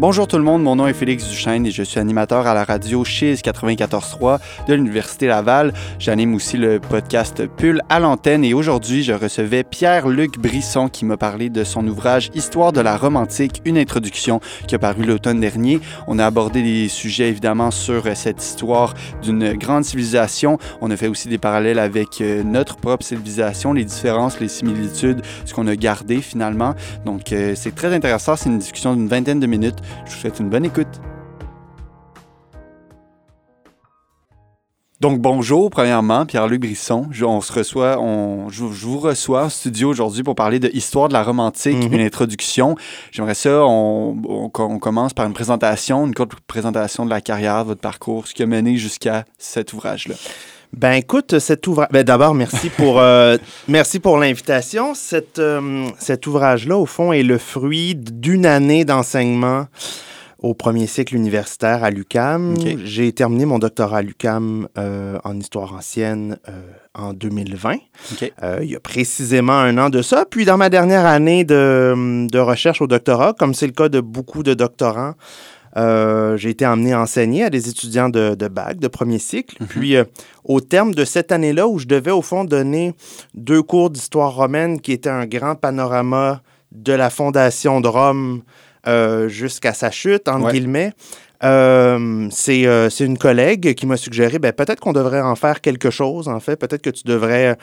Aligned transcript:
Bonjour 0.00 0.26
tout 0.26 0.38
le 0.38 0.44
monde, 0.44 0.62
mon 0.62 0.76
nom 0.76 0.86
est 0.86 0.94
Félix 0.94 1.28
Duchesne 1.28 1.66
et 1.66 1.70
je 1.70 1.82
suis 1.82 2.00
animateur 2.00 2.46
à 2.46 2.54
la 2.54 2.64
radio 2.64 3.04
Chiz 3.04 3.42
94.3 3.42 4.38
de 4.66 4.72
l'Université 4.72 5.26
Laval. 5.26 5.74
J'anime 5.98 6.34
aussi 6.34 6.56
le 6.56 6.80
podcast 6.80 7.46
Pull 7.46 7.82
à 7.90 8.00
l'antenne 8.00 8.42
et 8.42 8.54
aujourd'hui 8.54 9.02
je 9.02 9.12
recevais 9.12 9.62
Pierre-Luc 9.62 10.38
Brisson 10.38 10.88
qui 10.88 11.04
m'a 11.04 11.18
parlé 11.18 11.50
de 11.50 11.64
son 11.64 11.86
ouvrage 11.86 12.30
Histoire 12.34 12.72
de 12.72 12.80
la 12.80 12.96
Rome 12.96 13.16
antique, 13.16 13.60
une 13.66 13.76
introduction 13.76 14.40
qui 14.66 14.74
a 14.74 14.78
paru 14.78 15.04
l'automne 15.04 15.38
dernier. 15.38 15.80
On 16.06 16.18
a 16.18 16.24
abordé 16.24 16.62
des 16.62 16.88
sujets 16.88 17.28
évidemment 17.28 17.70
sur 17.70 18.04
cette 18.16 18.42
histoire 18.42 18.94
d'une 19.22 19.52
grande 19.52 19.84
civilisation. 19.84 20.56
On 20.80 20.90
a 20.90 20.96
fait 20.96 21.08
aussi 21.08 21.28
des 21.28 21.36
parallèles 21.36 21.78
avec 21.78 22.22
euh, 22.22 22.42
notre 22.42 22.78
propre 22.78 23.04
civilisation, 23.04 23.74
les 23.74 23.84
différences, 23.84 24.40
les 24.40 24.48
similitudes, 24.48 25.20
ce 25.44 25.52
qu'on 25.52 25.66
a 25.66 25.76
gardé 25.76 26.22
finalement. 26.22 26.74
Donc 27.04 27.34
euh, 27.34 27.52
c'est 27.54 27.74
très 27.74 27.92
intéressant, 27.94 28.36
c'est 28.36 28.48
une 28.48 28.58
discussion 28.58 28.94
d'une 28.94 29.06
vingtaine 29.06 29.40
de 29.40 29.46
minutes. 29.46 29.76
Je 30.06 30.10
vous 30.12 30.16
souhaite 30.20 30.40
une 30.40 30.48
bonne 30.50 30.64
écoute. 30.64 31.00
Donc 35.00 35.18
bonjour, 35.18 35.70
premièrement, 35.70 36.26
Pierre-Luc 36.26 36.60
Brisson. 36.60 37.06
Je, 37.10 37.24
on 37.24 37.40
se 37.40 37.50
reçoit, 37.54 37.98
on, 37.98 38.50
je, 38.50 38.64
vous 38.64 38.98
reçois 38.98 39.44
en 39.44 39.48
studio 39.48 39.88
aujourd'hui 39.88 40.22
pour 40.22 40.34
parler 40.34 40.58
de 40.58 40.68
Histoire 40.74 41.08
de 41.08 41.14
la 41.14 41.22
Rome 41.22 41.40
antique, 41.40 41.86
Mhm. 41.86 41.94
une 41.94 42.00
introduction. 42.02 42.74
J'aimerais 43.10 43.32
ça, 43.34 43.64
on, 43.64 44.14
on- 44.28 44.50
on 44.58 44.78
commence 44.78 45.14
par 45.14 45.24
une 45.24 45.32
présentation, 45.32 46.06
une 46.06 46.14
courte 46.14 46.34
présentation 46.46 47.06
de 47.06 47.10
la 47.10 47.22
carrière, 47.22 47.62
de 47.62 47.68
votre 47.68 47.80
parcours, 47.80 48.26
ce 48.26 48.34
qui 48.34 48.42
a 48.42 48.46
mené 48.46 48.76
jusqu'à 48.76 49.24
cet 49.38 49.72
ouvrage-là. 49.72 50.16
Ben 50.76 50.92
écoute, 50.92 51.38
cet 51.38 51.66
ouvrage. 51.66 51.88
Ben, 51.90 52.04
D'abord, 52.04 52.34
merci 52.34 52.70
pour 52.70 53.00
euh, 53.00 53.36
merci 53.68 54.00
pour 54.00 54.18
l'invitation. 54.18 54.94
Cet, 54.94 55.38
euh, 55.38 55.88
cet 55.98 56.26
ouvrage-là, 56.26 56.76
au 56.76 56.86
fond, 56.86 57.12
est 57.12 57.22
le 57.22 57.38
fruit 57.38 57.94
d'une 57.94 58.46
année 58.46 58.84
d'enseignement 58.84 59.66
au 60.38 60.54
premier 60.54 60.86
cycle 60.86 61.16
universitaire 61.16 61.84
à 61.84 61.90
l'UCAM. 61.90 62.54
J'ai 62.84 63.12
terminé 63.12 63.44
mon 63.44 63.58
doctorat 63.58 63.98
à 63.98 64.02
l'UCAM 64.02 64.68
euh, 64.78 65.18
en 65.22 65.38
histoire 65.38 65.74
ancienne 65.74 66.38
en 66.94 67.12
2020. 67.12 67.74
OK. 68.12 68.32
Euh, 68.42 68.58
il 68.62 68.70
y 68.70 68.76
a 68.76 68.80
précisément 68.80 69.58
un 69.58 69.76
an 69.78 69.90
de 69.90 70.02
ça. 70.02 70.24
Puis 70.28 70.44
dans 70.44 70.56
ma 70.56 70.70
dernière 70.70 71.06
année 71.06 71.44
de, 71.44 72.26
de 72.26 72.38
recherche 72.38 72.80
au 72.80 72.86
doctorat, 72.86 73.34
comme 73.38 73.54
c'est 73.54 73.66
le 73.66 73.72
cas 73.72 73.88
de 73.88 74.00
beaucoup 74.00 74.42
de 74.42 74.54
doctorants, 74.54 75.14
euh, 75.76 76.36
j'ai 76.36 76.50
été 76.50 76.64
amené 76.64 76.92
à 76.92 77.00
enseigner 77.00 77.44
à 77.44 77.50
des 77.50 77.68
étudiants 77.68 78.08
de, 78.08 78.34
de 78.34 78.48
bac, 78.48 78.78
de 78.78 78.88
premier 78.88 79.18
cycle. 79.18 79.56
Mhm. 79.60 79.66
Puis 79.68 79.96
euh, 79.96 80.04
au 80.44 80.60
terme 80.60 80.94
de 80.94 81.04
cette 81.04 81.30
année-là, 81.32 81.68
où 81.68 81.78
je 81.78 81.86
devais 81.86 82.10
au 82.10 82.22
fond 82.22 82.44
donner 82.44 82.94
deux 83.34 83.62
cours 83.62 83.90
d'histoire 83.90 84.34
romaine 84.34 84.80
qui 84.80 84.92
étaient 84.92 85.10
un 85.10 85.26
grand 85.26 85.54
panorama 85.54 86.42
de 86.72 86.92
la 86.92 87.10
fondation 87.10 87.80
de 87.80 87.88
Rome 87.88 88.42
euh, 88.86 89.28
jusqu'à 89.28 89.72
sa 89.74 89.90
chute, 89.90 90.26
entre 90.28 90.46
Ouais. 90.46 90.52
guillemets, 90.52 90.92
euh, 91.42 92.28
c'est 92.30 92.66
euh, 92.66 92.88
une 93.00 93.16
collègue 93.18 93.74
qui 93.74 93.86
m'a 93.86 93.96
suggéré, 93.96 94.38
ben, 94.38 94.52
peut-être 94.52 94.80
qu'on 94.80 94.92
devrait 94.92 95.20
en 95.20 95.34
faire 95.36 95.60
quelque 95.60 95.90
chose, 95.90 96.28
en 96.28 96.38
fait. 96.40 96.56
Peut-être 96.56 96.82
que 96.82 96.90
tu 96.90 97.02
devrais 97.04 97.56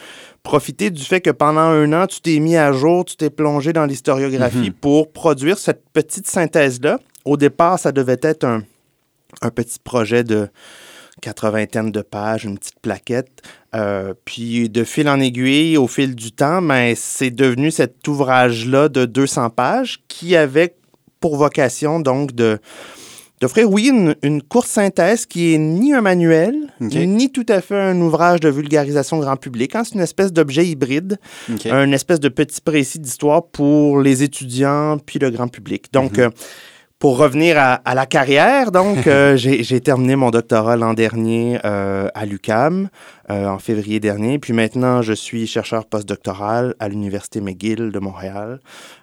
profiter 0.43 0.89
du 0.89 1.03
fait 1.03 1.21
que 1.21 1.29
pendant 1.29 1.61
un 1.61 1.91
an, 1.93 2.07
tu 2.07 2.21
t'es 2.21 2.39
mis 2.39 2.57
à 2.57 2.71
jour, 2.71 3.05
tu 3.05 3.15
t'es 3.15 3.29
plongé 3.29 3.73
dans 3.73 3.85
l'historiographie 3.85 4.69
Mhm. 4.69 4.73
pour 4.73 5.11
produire 5.11 5.57
cette 5.57 5.83
petite 5.93 6.27
synthèse-là. 6.27 6.99
Au 7.27 7.37
départ, 7.37 7.77
ça 7.79 7.91
devait 7.91 8.19
être 8.21 8.43
un, 8.45 8.63
un 9.41 9.49
petit 9.49 9.79
projet 9.83 10.23
de 10.23 10.47
80 11.21 11.89
de 11.91 12.01
pages, 12.01 12.45
une 12.45 12.57
petite 12.57 12.79
plaquette. 12.81 13.41
Euh, 13.75 14.13
puis 14.25 14.69
de 14.69 14.83
fil 14.83 15.09
en 15.09 15.19
aiguille, 15.19 15.77
au 15.77 15.87
fil 15.87 16.15
du 16.15 16.31
temps, 16.31 16.61
ben, 16.61 16.93
c'est 16.95 17.31
devenu 17.31 17.71
cet 17.71 18.07
ouvrage-là 18.07 18.87
de 18.89 19.05
200 19.05 19.49
pages 19.49 19.99
qui 20.07 20.35
avait 20.35 20.75
pour 21.19 21.35
vocation 21.35 21.99
donc 21.99 22.33
de 22.33 22.59
d'offrir, 23.39 23.69
oui, 23.69 23.89
une, 23.89 24.15
une 24.23 24.41
courte 24.41 24.67
synthèse 24.67 25.27
qui 25.27 25.53
est 25.53 25.59
ni 25.59 25.93
un 25.93 26.01
manuel, 26.01 26.55
ni 27.05 27.31
tout 27.31 27.45
à 27.49 27.61
fait 27.61 27.79
un 27.79 27.99
ouvrage 28.01 28.39
de 28.39 28.49
vulgarisation 28.49 29.19
grand 29.19 29.37
public. 29.37 29.75
hein. 29.75 29.83
C'est 29.83 29.93
une 29.93 30.01
espèce 30.01 30.33
d'objet 30.33 30.65
hybride, 30.65 31.19
OK. 31.51 31.67
un 31.67 31.91
espèce 31.91 32.19
de 32.19 32.29
petit 32.29 32.61
précis 32.61 32.97
d'histoire 32.97 33.45
pour 33.45 33.99
les 34.01 34.23
étudiants 34.23 34.97
puis 34.97 35.19
le 35.19 35.29
grand 35.29 35.49
public. 35.49 35.85
Donc, 35.93 36.17
Mhm. 36.17 36.23
euh, 36.23 36.29
pour 36.99 37.17
revenir 37.17 37.57
à, 37.59 37.73
à 37.85 37.93
la 37.93 38.05
carrière, 38.05 38.71
donc, 38.71 39.07
euh, 39.07 39.37
j'ai 39.37 39.63
j'ai 39.63 39.81
terminé 39.81 40.15
mon 40.15 40.31
doctorat 40.31 40.75
l'an 40.75 40.93
dernier 40.93 41.59
euh, 41.63 42.09
à 42.15 42.25
l'UCAM, 42.25 42.89
euh, 43.29 43.47
en 43.47 43.59
février 43.59 43.99
dernier. 43.99 44.39
Puis 44.39 44.53
maintenant, 44.53 45.01
je 45.01 45.13
suis 45.13 45.47
chercheur 45.47 45.85
postdoctoral 45.85 46.75
à 46.79 46.87
l'Université 46.89 47.41
McGill 47.41 47.91
de 47.91 47.99
Montréal, 47.99 48.59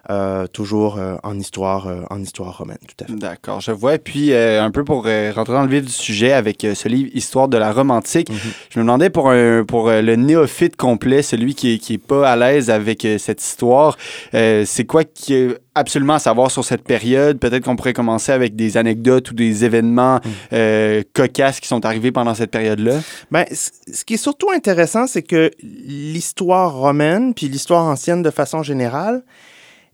euh, 0.09 0.47
toujours 0.47 0.97
euh, 0.97 1.15
en, 1.23 1.37
histoire, 1.37 1.87
en 2.09 2.19
histoire 2.21 2.57
romaine, 2.57 2.77
tout 2.87 3.03
à 3.03 3.07
fait. 3.07 3.15
D'accord, 3.17 3.61
je 3.61 3.71
vois. 3.71 3.95
Et 3.95 3.99
puis, 3.99 4.33
un 4.33 4.71
peu 4.71 4.83
pour 4.83 5.03
rentrer 5.05 5.53
dans 5.53 5.63
le 5.63 5.69
vif 5.69 5.85
du 5.85 5.91
sujet 5.91 6.31
avec 6.33 6.61
ce 6.73 6.87
livre 6.87 7.09
Histoire 7.13 7.47
de 7.47 7.57
la 7.57 7.71
Rome 7.71 7.91
antique, 7.91 8.29
Mhm. 8.29 8.37
je 8.71 8.79
me 8.79 8.83
demandais 8.83 9.09
pour, 9.09 9.29
un, 9.29 9.63
pour 9.63 9.89
le 9.89 10.15
néophyte 10.15 10.75
complet, 10.75 11.21
celui 11.21 11.53
qui 11.55 11.73
est, 11.75 11.77
qui 11.77 11.93
est 11.93 11.97
pas 11.97 12.29
à 12.29 12.35
l'aise 12.35 12.69
avec 12.69 13.07
cette 13.19 13.41
histoire, 13.43 13.97
c'est 14.31 14.85
quoi 14.87 15.03
qui 15.03 15.33
est 15.35 15.57
absolument 15.77 16.13
à 16.13 16.19
savoir 16.19 16.49
sur 16.51 16.63
cette 16.63 16.83
période? 16.83 17.37
Peut-être 17.37 17.63
qu'on 17.65 17.75
pourrait 17.75 17.93
commencer 17.93 18.31
avec 18.31 18.55
des 18.55 18.77
anecdotes 18.77 19.31
ou 19.31 19.33
des 19.33 19.65
événements 19.65 20.19
Mhm. 20.51 21.03
cocasses 21.13 21.59
qui 21.59 21.67
sont 21.67 21.85
arrivés 21.85 22.11
pendant 22.11 22.33
cette 22.33 22.51
période-là. 22.51 22.99
Ben, 23.31 23.45
ce 23.51 24.03
qui 24.05 24.14
est 24.15 24.17
surtout 24.17 24.51
intéressant, 24.51 25.07
c'est 25.07 25.21
que 25.21 25.51
l'histoire 25.61 26.73
romaine, 26.73 27.33
puis 27.33 27.47
l'histoire 27.47 27.83
ancienne 27.83 28.21
de 28.21 28.31
façon 28.31 28.63
générale, 28.63 29.23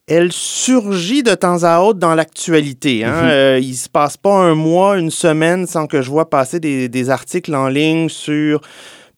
elle 0.08 0.32
surgit 0.32 1.24
de 1.24 1.36
temps 1.36 1.64
à 1.64 1.80
autre 1.80 2.00
dans 2.00 2.16
l'actualité. 2.16 3.04
Hein? 3.04 3.24
Mhm. 3.24 3.30
Euh, 3.30 3.59
il 3.59 3.76
se 3.76 3.88
passe 3.88 4.18
pas 4.18 4.34
un 4.34 4.56
mois, 4.56 4.98
une 4.98 5.12
semaine 5.12 5.68
sans 5.68 5.88
que 5.88 6.02
je 6.02 6.09
vois 6.09 6.30
passer 6.30 6.59
des, 6.59 6.90
des 6.90 7.09
articles 7.09 7.54
en 7.54 7.68
ligne 7.68 8.09
sur, 8.09 8.62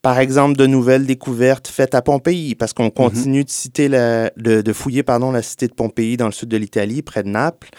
par 0.04 0.20
exemple, 0.20 0.58
de 0.58 0.68
nouvelles 0.68 1.06
découvertes 1.06 1.70
faites 1.70 1.96
à 1.96 2.02
Pompéi, 2.02 2.56
parce 2.56 2.74
qu'on 2.74 2.90
continue 2.90 3.46
de 3.46 3.50
citer 3.50 3.88
la, 3.88 4.32
de, 4.36 4.62
de 4.62 4.74
fouiller 4.74 5.02
pardon, 5.02 5.32
la 5.32 5.42
cité 5.42 5.66
de 5.70 5.74
Pompéi 5.74 6.18
dans 6.18 6.26
le 6.26 6.34
sud 6.34 6.50
de 6.50 6.58
l'Italie, 6.58 7.02
près 7.02 7.24
de 7.24 7.30
Naples. 7.30 7.70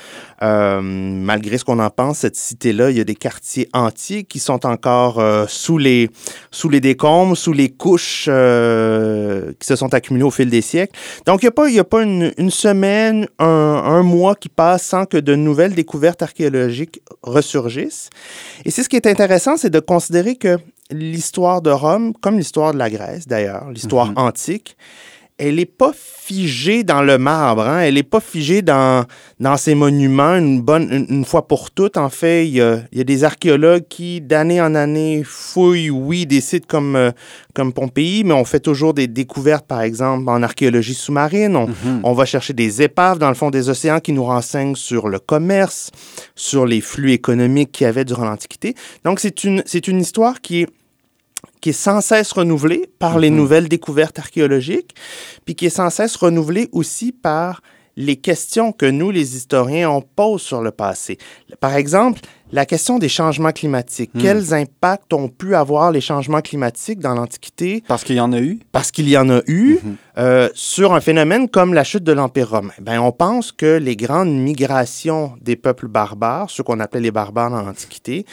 Euh, 0.42 0.80
malgré 0.80 1.58
ce 1.58 1.66
qu'on 1.66 1.78
en 1.80 1.90
pense, 1.90 2.20
cette 2.20 2.36
cité-là, 2.36 2.90
il 2.90 2.96
y 2.96 3.00
a 3.00 3.04
des 3.04 3.14
quartiers 3.14 3.68
entiers 3.74 4.24
qui 4.24 4.38
sont 4.38 4.64
encore 4.64 5.18
euh, 5.20 5.44
sous, 5.48 5.76
les, 5.76 6.08
sous 6.50 6.70
les 6.70 6.80
décombres, 6.80 7.36
sous 7.36 7.52
les 7.52 7.68
couches 7.68 8.24
euh, 8.28 9.52
qui 9.60 9.66
se 9.66 9.76
sont 9.76 9.92
accumulées 9.92 10.24
au 10.24 10.30
fil 10.30 10.48
des 10.48 10.62
siècles. 10.62 10.98
Donc, 11.26 11.42
il 11.42 11.44
n'y 11.44 11.48
a 11.48 11.52
pas, 11.52 11.68
il 11.68 11.74
y 11.74 11.78
a 11.78 11.84
pas 11.84 12.02
une, 12.04 12.32
une 12.38 12.50
semaine, 12.50 13.28
un, 13.38 13.46
un 13.46 14.02
mois 14.02 14.34
qui 14.34 14.48
passe 14.48 14.82
sans 14.82 15.04
que 15.04 15.18
de 15.18 15.34
nouvelles 15.34 15.74
découvertes 15.74 16.22
archéologiques 16.22 17.02
ressurgissent. 17.22 18.08
Et 18.64 18.70
c'est 18.70 18.82
ce 18.82 18.88
qui 18.88 18.96
est 18.96 19.06
intéressant, 19.06 19.58
c'est 19.58 19.68
de 19.68 19.80
considérer 19.80 20.36
que 20.36 20.56
l'histoire 20.90 21.62
de 21.62 21.70
Rome, 21.70 22.12
comme 22.20 22.36
l'histoire 22.38 22.72
de 22.72 22.78
la 22.78 22.90
Grèce 22.90 23.26
d'ailleurs, 23.26 23.70
l'histoire 23.70 24.08
Mhm. 24.10 24.18
antique, 24.18 24.76
elle 25.36 25.56
n'est 25.56 25.66
pas 25.66 25.92
figée 25.94 26.84
dans 26.84 27.02
le 27.02 27.18
marbre, 27.18 27.62
hein. 27.62 27.80
elle 27.80 27.94
n'est 27.94 28.04
pas 28.04 28.20
figée 28.20 28.62
dans, 28.62 29.04
dans 29.40 29.56
ces 29.56 29.74
monuments 29.74 30.36
une, 30.36 30.62
bonne, 30.62 30.88
une, 30.92 31.06
une 31.08 31.24
fois 31.24 31.48
pour 31.48 31.72
toutes. 31.72 31.96
En 31.96 32.08
fait, 32.08 32.46
il 32.46 32.54
y 32.54 32.60
a, 32.62 32.78
il 32.92 32.98
y 32.98 33.00
a 33.00 33.04
des 33.04 33.24
archéologues 33.24 33.84
qui, 33.88 34.20
d'année 34.20 34.60
en 34.60 34.74
année, 34.76 35.22
fouillent, 35.24 35.90
oui, 35.90 36.24
des 36.24 36.40
sites 36.40 36.66
comme, 36.66 36.94
euh, 36.94 37.10
comme 37.52 37.72
Pompéi, 37.72 38.22
mais 38.24 38.32
on 38.32 38.44
fait 38.44 38.60
toujours 38.60 38.94
des 38.94 39.08
découvertes, 39.08 39.66
par 39.66 39.82
exemple, 39.82 40.28
en 40.28 40.42
archéologie 40.42 40.94
sous-marine. 40.94 41.56
On, 41.56 41.66
Mhm. 41.66 42.00
on 42.04 42.12
va 42.12 42.24
chercher 42.26 42.52
des 42.52 42.82
épaves 42.82 43.18
dans 43.18 43.28
le 43.28 43.34
fond 43.34 43.50
des 43.50 43.68
océans 43.68 43.98
qui 43.98 44.12
nous 44.12 44.24
renseignent 44.24 44.76
sur 44.76 45.08
le 45.08 45.18
commerce, 45.18 45.90
sur 46.36 46.64
les 46.64 46.80
flux 46.80 47.12
économiques 47.12 47.72
qu'il 47.72 47.86
y 47.86 47.88
avait 47.88 48.04
durant 48.04 48.24
l'Antiquité. 48.24 48.74
Donc, 49.04 49.18
c'est 49.18 49.42
une, 49.42 49.62
c'est 49.66 49.88
une 49.88 50.00
histoire 50.00 50.40
qui 50.40 50.62
est, 50.62 50.68
qui 51.60 51.70
est 51.70 51.72
sans 51.72 52.00
cesse 52.00 52.32
renouvelée 52.32 52.88
par 52.98 53.18
les 53.18 53.30
Mhm. 53.30 53.36
nouvelles 53.36 53.68
découvertes 53.68 54.18
archéologiques, 54.18 54.94
puis 55.44 55.54
qui 55.54 55.66
est 55.66 55.70
sans 55.70 55.90
cesse 55.90 56.16
renouvelée 56.16 56.68
aussi 56.72 57.12
par 57.12 57.60
les 57.96 58.16
questions 58.16 58.72
que 58.72 58.86
nous, 58.86 59.12
les 59.12 59.36
historiens, 59.36 59.88
on 59.88 60.00
pose 60.00 60.42
sur 60.42 60.62
le 60.62 60.72
passé. 60.72 61.16
Par 61.60 61.76
exemple, 61.76 62.22
la 62.50 62.66
question 62.66 62.98
des 62.98 63.08
changements 63.08 63.52
climatiques. 63.52 64.10
Hmm. 64.14 64.20
Quels 64.20 64.52
impacts 64.52 65.12
ont 65.12 65.28
pu 65.28 65.54
avoir 65.54 65.92
les 65.92 66.00
changements 66.00 66.40
climatiques 66.40 66.98
dans 66.98 67.14
l'Antiquité? 67.14 67.84
Parce 67.86 68.02
qu'il 68.02 68.16
y 68.16 68.20
en 68.20 68.32
a 68.32 68.40
eu? 68.40 68.58
parce 68.72 68.90
qu'il 68.90 69.08
y 69.08 69.16
en 69.16 69.30
a 69.30 69.42
eu 69.46 69.78
Mhm. 69.80 69.96
euh, 70.18 70.48
sur 70.54 70.92
un 70.92 71.00
phénomène 71.00 71.48
comme 71.48 71.72
la 71.72 71.84
chute 71.84 72.02
de 72.02 72.10
l'Empire 72.10 72.50
romain. 72.50 72.72
Ben, 72.80 72.98
on 72.98 73.12
pense 73.12 73.52
que 73.52 73.76
les 73.78 73.94
grandes 73.94 74.34
migrations 74.36 75.34
des 75.40 75.54
peuples 75.54 75.86
barbares, 75.86 76.50
ceux 76.50 76.64
qu'on 76.64 76.80
appelait 76.80 77.00
les 77.00 77.12
barbares 77.12 77.50
dans 77.50 77.62
l'Antiquité, 77.62 78.26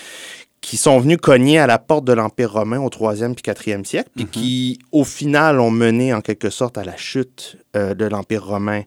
qui 0.62 0.78
sont 0.78 1.00
venus 1.00 1.18
cogner 1.18 1.58
à 1.58 1.66
la 1.66 1.80
porte 1.80 2.06
de 2.06 2.14
l'Empire 2.14 2.54
romain 2.54 2.80
au 2.80 2.90
3e 2.90 3.34
puis 3.34 3.42
4e 3.42 3.84
siècle, 3.84 4.10
puis 4.16 4.26
Mhm. 4.26 4.30
qui, 4.30 4.80
au 4.92 5.04
final, 5.04 5.60
ont 5.60 5.72
mené 5.72 6.14
en 6.14 6.22
quelque 6.22 6.50
sorte 6.52 6.78
à 6.78 6.84
la 6.84 6.96
chute 6.96 7.58
euh, 7.76 7.94
de 7.96 8.06
l'Empire 8.06 8.46
romain 8.46 8.84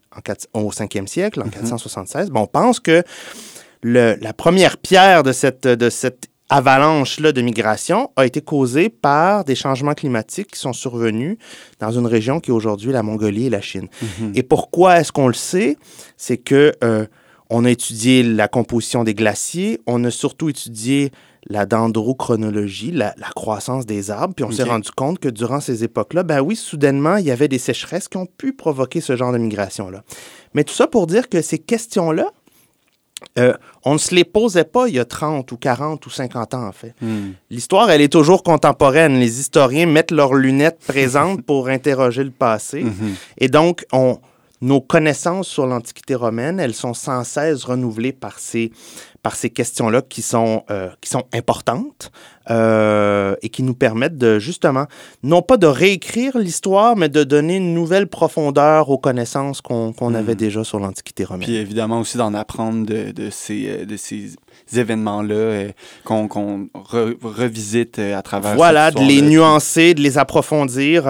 en 0.55 0.61
au 0.61 0.71
5e 0.71 1.07
siècle, 1.09 1.41
en 1.43 1.47
Mhm. 1.47 1.51
476. 1.51 2.31
Bon, 2.31 2.43
on 2.43 2.47
pense 2.47 2.79
que 2.81 3.03
le- 3.83 4.17
la 4.21 4.33
première 4.33 4.77
pierre 4.77 5.23
de 5.25 5.33
cette, 5.33 5.67
de 5.67 5.91
cette 5.91 6.29
avalanche-là 6.51 7.33
de 7.33 7.41
migration 7.41 8.11
a 8.17 8.27
été 8.27 8.41
causée 8.41 8.89
par 8.91 9.45
des 9.45 9.55
changements 9.55 9.95
climatiques 9.95 10.53
qui 10.53 10.61
sont 10.61 10.73
survenus 10.75 11.39
dans 11.81 11.91
une 11.91 12.07
région 12.07 12.39
qui 12.39 12.51
est 12.51 12.55
aujourd'hui 12.55 12.93
la 12.93 13.03
Mongolie 13.03 13.47
et 13.47 13.51
la 13.51 13.63
Chine. 13.63 13.89
Mhm. 14.21 14.33
Et 14.35 14.43
pourquoi 14.43 15.01
est-ce 15.01 15.11
qu'on 15.11 15.27
le 15.29 15.35
sait? 15.35 15.77
C'est 16.17 16.37
que 16.37 16.73
euh, 16.85 17.07
on 17.51 17.65
a 17.65 17.71
étudié 17.71 18.23
la 18.23 18.49
composition 18.49 19.05
des 19.05 19.15
glaciers, 19.15 19.81
on 19.87 20.03
a 20.05 20.11
surtout 20.11 20.49
étudié 20.49 21.13
la 21.47 21.67
dendrochronologie, 21.67 22.91
la, 22.91 23.15
la 23.19 23.29
croissance 23.29 23.85
des 23.85 24.11
arbres, 24.11 24.35
puis 24.35 24.45
on 24.45 24.51
s'est 24.51 24.63
rendu 24.63 24.91
compte 24.91 25.19
que 25.19 25.29
durant 25.29 25.61
ces 25.61 25.85
époques-là, 25.85 26.23
ben 26.23 26.41
oui, 26.41 26.57
soudainement, 26.57 27.17
il 27.17 27.27
y 27.27 27.31
avait 27.31 27.49
des 27.49 27.59
sécheresses 27.59 28.09
qui 28.09 28.17
ont 28.17 28.27
pu 28.27 28.55
provoquer 28.55 29.01
ce 29.03 29.15
genre 29.15 29.33
de 29.33 29.39
migration-là. 29.39 30.05
Mais 30.55 30.65
tout 30.65 30.73
ça 30.73 30.87
pour 30.87 31.07
dire 31.07 31.29
que 31.29 31.43
ces 31.43 31.59
questions-là, 31.59 32.31
euh, 33.39 33.55
on 33.85 33.95
ne 33.95 33.99
se 33.99 34.15
les 34.15 34.25
posait 34.25 34.65
pas 34.65 34.89
il 34.89 34.95
y 34.95 34.99
a 34.99 35.05
30 35.05 35.51
ou 35.53 35.57
40 35.57 36.05
ou 36.07 36.11
50 36.11 36.55
ans, 36.55 36.67
en 36.67 36.73
fait. 36.73 36.95
Hmm. 37.01 37.33
L'histoire, 37.51 37.91
elle 37.91 38.01
est 38.01 38.13
toujours 38.13 38.43
contemporaine. 38.43 39.19
Les 39.19 39.41
historiens 39.41 39.87
mettent 39.87 40.11
leurs 40.11 40.35
lunettes 40.35 40.81
présentes 40.87 41.43
pour 41.43 41.69
interroger 41.69 42.25
le 42.25 42.31
passé. 42.31 42.85
Mhm. 42.85 43.15
Et 43.39 43.49
donc, 43.49 43.85
on, 43.93 44.19
nos 44.65 44.81
connaissances 44.81 45.47
sur 45.47 45.67
l'Antiquité 45.67 46.15
romaine, 46.15 46.59
elles 46.59 46.75
sont 46.75 46.95
sans 46.95 47.23
cesse 47.23 47.65
renouvelées 47.65 48.15
par 48.15 48.39
ces, 48.39 48.71
questions-là 49.51 50.01
qui, 50.01 50.25
euh, 50.35 50.91
qui 51.03 51.11
sont 51.11 51.25
importantes 51.35 52.11
euh, 52.51 53.35
et 53.43 53.49
qui 53.49 53.63
nous 53.63 53.75
permettent 53.75 54.19
de, 54.19 54.39
justement, 54.39 54.87
non 55.23 55.43
pas 55.43 55.57
de 55.57 55.67
réécrire 55.67 56.37
l'histoire, 56.39 56.97
mais 56.97 57.09
de 57.09 57.25
donner 57.25 57.57
une 57.57 57.75
nouvelle 57.75 58.07
profondeur 58.07 58.91
aux 58.91 58.99
connaissances 58.99 59.61
qu'on 59.61 59.93
Mhm. 60.01 60.15
avait 60.17 60.35
déjà 60.35 60.65
sur 60.65 60.79
l'Antiquité 60.79 61.25
romaine. 61.25 61.47
Puis 61.47 61.57
évidemment 61.57 62.01
aussi 62.01 62.17
d'en 62.19 62.35
apprendre 62.35 62.87
de, 62.87 63.13
de 63.13 63.31
ces, 63.31 63.67
euh, 63.69 63.85
de 63.85 63.97
ces 63.97 64.31
événements-là 64.75 65.35
euh, 65.35 65.69
qu'on 66.05 66.29
qu'on 66.29 66.69
re- 66.75 67.17
revisite 67.23 67.99
à 67.99 68.23
travers 68.23 68.55
Voilà, 68.57 68.91
de 68.91 69.01
les 69.01 69.23
nuancer, 69.23 69.95
de 69.95 70.01
les 70.01 70.19
approfondir. 70.19 71.07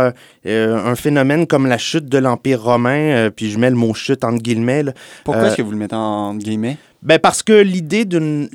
Euh, 0.47 0.77
un 0.85 0.95
phénomène 0.95 1.47
comme 1.47 1.67
la 1.67 1.79
chute 1.79 2.07
de 2.07 2.19
l'Empire 2.19 2.63
romain, 2.63 3.31
puis 3.35 3.51
je 3.51 3.59
mets 3.59 3.71
le 3.71 3.77
mot 3.77 3.95
chute 3.95 4.25
entre 4.25 4.43
guillemets, 4.43 4.83
là, 4.83 4.93
Pourquoi 5.25 5.47
est-ce 5.49 5.57
que 5.57 5.63
vous 5.63 5.71
le 5.71 5.77
mettez 5.77 5.97
en 5.97 6.35
guillemets? 6.35 6.77
Ben 7.05 7.19
parce 7.19 7.43
que 7.43 7.53
l'idée 7.53 8.05
de, 8.05 8.49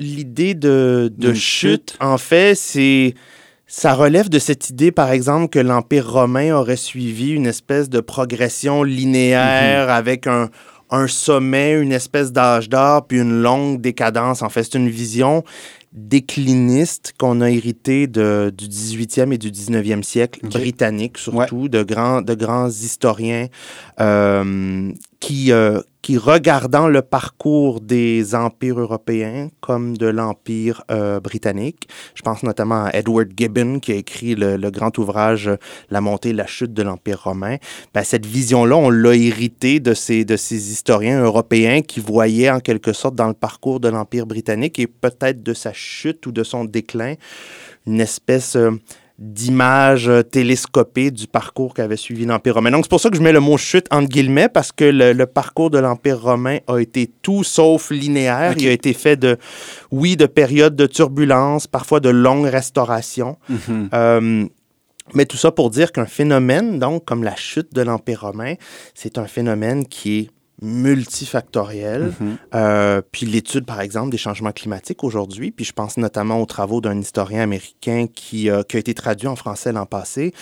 de 0.54 1.08
D'une 1.16 1.34
chute, 1.34 1.92
chute. 1.92 1.96
en 2.00 2.18
fait, 2.18 2.54
c'est 2.56 3.14
ça 3.66 3.94
relève 3.94 4.28
de 4.28 4.40
cette 4.40 4.70
idée, 4.70 4.90
par 4.90 5.12
exemple, 5.12 5.48
que 5.50 5.60
l'Empire 5.60 6.10
romain 6.10 6.52
aurait 6.56 6.76
suivi 6.76 7.30
une 7.30 7.46
espèce 7.46 7.88
de 7.88 8.00
progression 8.00 8.82
linéaire 8.82 9.84
Mhm. 9.84 9.90
avec 9.90 10.26
un, 10.26 10.48
un 10.90 11.06
sommet, 11.06 11.74
une 11.80 11.92
espèce 11.92 12.32
d'âge 12.32 12.68
d'or, 12.68 13.06
puis 13.06 13.18
une 13.20 13.40
longue 13.40 13.80
décadence. 13.80 14.42
En 14.42 14.48
fait, 14.48 14.64
c'est 14.64 14.74
une 14.74 14.88
vision 14.90 15.44
décliniste 15.92 17.14
qu'on 17.18 17.40
a 17.40 17.50
héritée 17.50 18.06
de, 18.06 18.52
du 18.56 18.66
18e 18.66 19.32
et 19.32 19.38
du 19.38 19.50
19e 19.50 20.02
siècle, 20.02 20.40
Ok. 20.44 20.52
britannique 20.52 21.18
surtout, 21.18 21.68
de, 21.68 21.82
grands, 21.82 22.22
de 22.22 22.34
grands 22.34 22.68
historiens 22.68 23.48
euh, 24.00 24.92
qui, 25.18 25.52
euh, 25.52 25.80
qui, 26.00 26.16
regardant 26.16 26.88
le 26.88 27.02
parcours 27.02 27.80
des 27.80 28.34
empires 28.34 28.78
européens 28.80 29.48
comme 29.60 29.96
de 29.98 30.06
l'empire 30.06 30.82
euh, 30.90 31.20
britannique, 31.20 31.88
je 32.14 32.22
pense 32.22 32.42
notamment 32.42 32.84
à 32.86 32.90
Edward 32.94 33.28
Gibbon 33.36 33.80
qui 33.80 33.92
a 33.92 33.96
écrit 33.96 34.34
le, 34.34 34.56
le 34.56 34.70
grand 34.70 34.96
ouvrage 34.96 35.50
La 35.90 36.00
montée 36.00 36.30
et 36.30 36.32
la 36.32 36.46
chute 36.46 36.72
de 36.72 36.82
l'empire 36.82 37.24
romain. 37.24 37.56
Ben, 37.92 38.02
cette 38.04 38.24
vision-là, 38.24 38.76
on 38.76 38.90
l'a 38.90 39.14
héritée 39.14 39.80
de 39.80 39.92
ces, 39.92 40.24
de 40.24 40.36
ces 40.36 40.70
historiens 40.72 41.22
européens 41.22 41.82
qui 41.82 42.00
voyaient 42.00 42.50
en 42.50 42.60
quelque 42.60 42.92
sorte 42.92 43.14
dans 43.16 43.28
le 43.28 43.34
parcours 43.34 43.80
de 43.80 43.88
l'empire 43.88 44.24
britannique 44.26 44.78
et 44.78 44.86
peut-être 44.86 45.42
de 45.42 45.52
sa 45.52 45.72
chute 45.80 46.26
ou 46.26 46.32
de 46.32 46.44
son 46.44 46.64
déclin 46.64 47.14
une 47.86 48.00
espèce 48.00 48.56
euh, 48.56 48.70
d'image 49.18 50.08
euh, 50.08 50.22
télescopée 50.22 51.10
du 51.10 51.26
parcours 51.26 51.74
qu'avait 51.74 51.96
suivi 51.96 52.24
l'Empire 52.24 52.54
romain. 52.54 52.70
Donc, 52.70 52.84
c'est 52.84 52.90
pour 52.90 53.00
ça 53.00 53.10
que 53.10 53.16
je 53.16 53.22
mets 53.22 53.32
le 53.32 53.40
mot 53.40 53.58
chute 53.58 53.86
entre 53.90 54.08
guillemets, 54.08 54.48
parce 54.48 54.72
que 54.72 54.84
le, 54.84 55.12
le 55.12 55.26
parcours 55.26 55.70
de 55.70 55.78
l'Empire 55.78 56.20
romain 56.20 56.58
a 56.66 56.78
été 56.78 57.10
tout 57.22 57.44
sauf 57.44 57.90
linéaire. 57.90 58.54
Il 58.56 58.66
a 58.66 58.72
été 58.72 58.92
fait 58.94 59.16
de, 59.16 59.36
oui, 59.90 60.16
de 60.16 60.26
périodes 60.26 60.74
de 60.74 60.86
turbulence, 60.86 61.66
parfois 61.66 62.00
de 62.00 62.08
longues 62.08 62.46
restaurations. 62.46 63.36
Mhm. 63.48 63.88
Euh, 63.92 64.46
mais 65.12 65.26
tout 65.26 65.36
ça 65.36 65.50
pour 65.50 65.70
dire 65.70 65.92
qu'un 65.92 66.06
phénomène, 66.06 66.78
donc, 66.78 67.04
comme 67.04 67.24
la 67.24 67.36
chute 67.36 67.74
de 67.74 67.82
l'Empire 67.82 68.22
romain, 68.22 68.54
c'est 68.94 69.18
un 69.18 69.26
phénomène 69.26 69.86
qui 69.86 70.18
est 70.18 70.30
multifactoriel. 70.62 72.12
Mhm. 72.20 72.36
Euh, 72.54 73.02
puis 73.12 73.26
l'étude, 73.26 73.64
par 73.66 73.80
exemple, 73.80 74.10
des 74.10 74.18
changements 74.18 74.52
climatiques 74.52 75.04
aujourd'hui, 75.04 75.50
puis 75.50 75.64
je 75.64 75.72
pense 75.72 75.96
notamment 75.96 76.40
aux 76.40 76.46
travaux 76.46 76.80
d'un 76.80 76.98
historien 76.98 77.42
américain 77.42 78.06
qui, 78.14 78.50
euh, 78.50 78.62
qui 78.62 78.76
a 78.76 78.80
été 78.80 78.94
traduit 78.94 79.28
en 79.28 79.36
français 79.36 79.72
l'an 79.72 79.86
passé, 79.86 80.32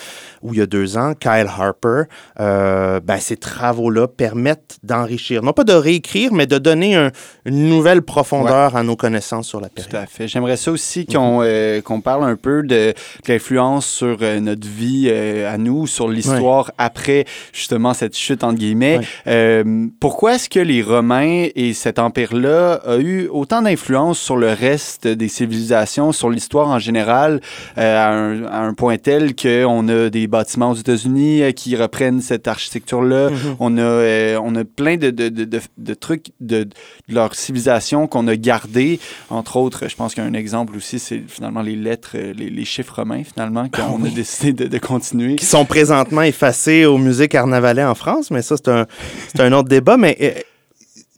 ou 0.43 0.55
il 0.55 0.59
y 0.59 0.63
a 0.63 0.67
deux 0.67 0.97
ans, 0.97 1.15
Kyle 1.15 1.47
Harper. 1.49 2.03
Euh, 2.41 3.01
ben, 3.01 3.19
ces 3.19 3.37
travaux-là 3.37 4.09
permettent 4.09 4.79
d'enrichir, 4.83 5.43
non 5.43 5.53
pas 5.53 5.65
de 5.65 5.73
réécrire, 5.73 6.33
mais 6.33 6.47
de 6.47 6.59
donner 6.59 6.95
un- 6.97 7.11
une 7.45 7.69
nouvelle 7.69 8.03
profondeur 8.03 8.77
à 8.77 8.83
nos 8.83 8.97
connaissances 8.97 9.47
sur 9.49 9.61
la 9.61 9.69
période. 9.69 9.91
Tout 9.91 9.97
à 9.97 10.07
fait. 10.07 10.29
J'aimerais 10.29 10.57
ça 10.57 10.71
aussi 10.71 11.07
qu'on 11.07 11.41
euh, 11.43 11.81
qu'on 11.81 12.01
parle 12.01 12.25
un 12.25 12.37
peu 12.37 12.63
de, 12.63 12.69
de 12.69 12.95
l'influence 13.29 13.87
sur 13.87 14.19
notre 14.41 14.67
vie 14.67 15.11
à 15.11 15.57
nous, 15.59 15.87
sur 15.87 16.09
l'histoire 16.09 16.73
après 16.79 17.25
justement 17.53 17.95
cette 17.95 18.17
chute 18.17 18.45
entre 18.45 18.59
guillemets. 18.59 18.99
Ouais. 19.27 19.65
Pourquoi 20.09 20.37
est-ce 20.37 20.49
que 20.49 20.59
les 20.59 20.83
Romains 20.83 21.49
et 21.55 21.75
cet 21.75 21.99
empire-là 21.99 22.81
a 22.87 22.97
eu 22.97 23.29
autant 23.29 23.61
d'influence 23.61 24.19
sur 24.19 24.39
le 24.39 24.51
reste 24.51 25.07
des 25.07 25.29
civilisations, 25.29 26.13
sur 26.13 26.31
l'histoire 26.31 26.69
en 26.69 26.79
général, 26.79 27.43
euh, 27.77 27.97
à, 27.99 28.09
un, 28.09 28.45
à 28.45 28.61
un 28.61 28.73
point 28.73 28.97
tel 28.97 29.37
qu'on 29.37 29.87
a 29.89 30.09
des 30.09 30.27
bâtiments 30.27 30.71
aux 30.71 30.77
États-Unis 30.77 31.43
euh, 31.43 31.53
qui 31.53 31.77
reprennent 31.77 32.23
cette 32.23 32.49
architecture-là? 32.49 33.29
Mhm. 33.29 33.57
On 33.61 33.77
a, 33.77 33.83
euh, 33.83 34.41
on 34.43 34.57
a 34.57 34.65
plein 34.65 34.97
de, 34.97 35.11
de, 35.11 35.29
de, 35.29 35.95
trucs 35.95 36.29
de, 36.41 36.67
leur 37.11 37.35
civilisation 37.35 38.07
qu'on 38.07 38.29
a 38.29 38.37
gardés. 38.37 39.01
Entre 39.29 39.59
autres, 39.59 39.91
je 39.91 39.95
pense 39.95 40.15
qu'un 40.15 40.33
exemple 40.33 40.75
aussi, 40.75 40.99
c'est 40.99 41.21
finalement 41.29 41.61
les 41.61 41.77
lettres, 41.77 42.17
les, 42.17 42.49
les 42.49 42.65
chiffres 42.65 42.95
romains, 42.97 43.25
finalement, 43.25 43.69
qu'on 43.69 44.03
a 44.03 44.09
décidé 44.09 44.69
de, 44.69 44.79
continuer. 44.79 45.37
qui 45.37 45.45
sont 45.45 45.67
présentement 45.67 46.23
effacés 46.23 46.87
au 46.87 46.97
musée 46.97 47.29
Carnavalet 47.29 47.85
en 47.85 47.95
France, 47.95 48.31
mais 48.31 48.41
ça, 48.41 48.57
c'est 48.57 48.69
un, 48.69 48.87
c'est 49.35 49.43
un 49.43 49.53
autre 49.53 49.69
débat. 49.69 49.98
Mais 49.99 50.17
euh, 50.21 50.33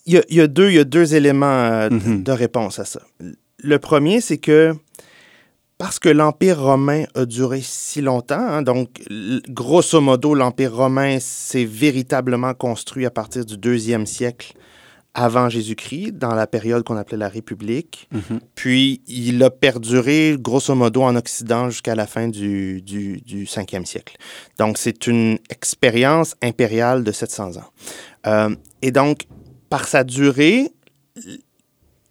il 0.06 0.14
y, 0.14 0.18
a, 0.18 0.22
il 0.28 0.36
y 0.36 0.40
a 0.40 0.46
deux, 0.46 0.70
il 0.70 0.76
y 0.76 0.78
a 0.78 0.84
deux 0.84 1.14
éléments 1.14 1.46
euh, 1.46 1.88
de- 1.88 1.94
Mhm. 1.94 2.22
de 2.24 2.32
réponse 2.32 2.78
à 2.78 2.84
ça. 2.84 3.00
Le 3.62 3.78
premier, 3.78 4.20
c'est 4.20 4.38
que 4.38 4.74
parce 5.78 5.98
que 5.98 6.08
l'Empire 6.10 6.60
romain 6.60 7.04
a 7.14 7.24
duré 7.24 7.60
si 7.62 8.00
longtemps, 8.02 8.38
hein, 8.38 8.62
donc 8.62 9.02
grosso 9.48 10.00
modo, 10.00 10.34
l'Empire 10.34 10.74
romain 10.74 11.18
s'est 11.20 11.64
véritablement 11.64 12.52
construit 12.54 13.06
à 13.06 13.10
partir 13.10 13.44
du 13.46 13.56
deuxième 13.56 14.04
siècle 14.06 14.52
avant 15.12 15.48
Jésus-Christ, 15.48 16.12
dans 16.12 16.34
la 16.36 16.46
période 16.46 16.84
qu'on 16.84 16.96
appelait 16.96 17.16
la 17.18 17.28
République. 17.28 18.08
Mhm. 18.12 18.40
Puis 18.54 19.02
il 19.08 19.42
a 19.42 19.50
perduré 19.50 20.36
grosso 20.38 20.72
modo 20.74 21.02
en 21.02 21.16
Occident 21.16 21.68
jusqu'à 21.68 21.94
la 21.96 22.06
fin 22.06 22.28
du, 22.28 22.80
du, 22.82 23.20
du 23.22 23.44
5e 23.46 23.84
siècle. 23.86 24.16
Donc 24.58 24.78
c'est 24.78 25.06
une 25.08 25.38
expérience 25.50 26.36
impériale 26.42 27.02
de 27.04 27.10
700 27.10 27.56
ans. 27.56 27.64
Euh, 28.26 28.54
et 28.82 28.90
donc, 28.90 29.22
par 29.68 29.86
sa 29.86 30.04
durée, 30.04 30.70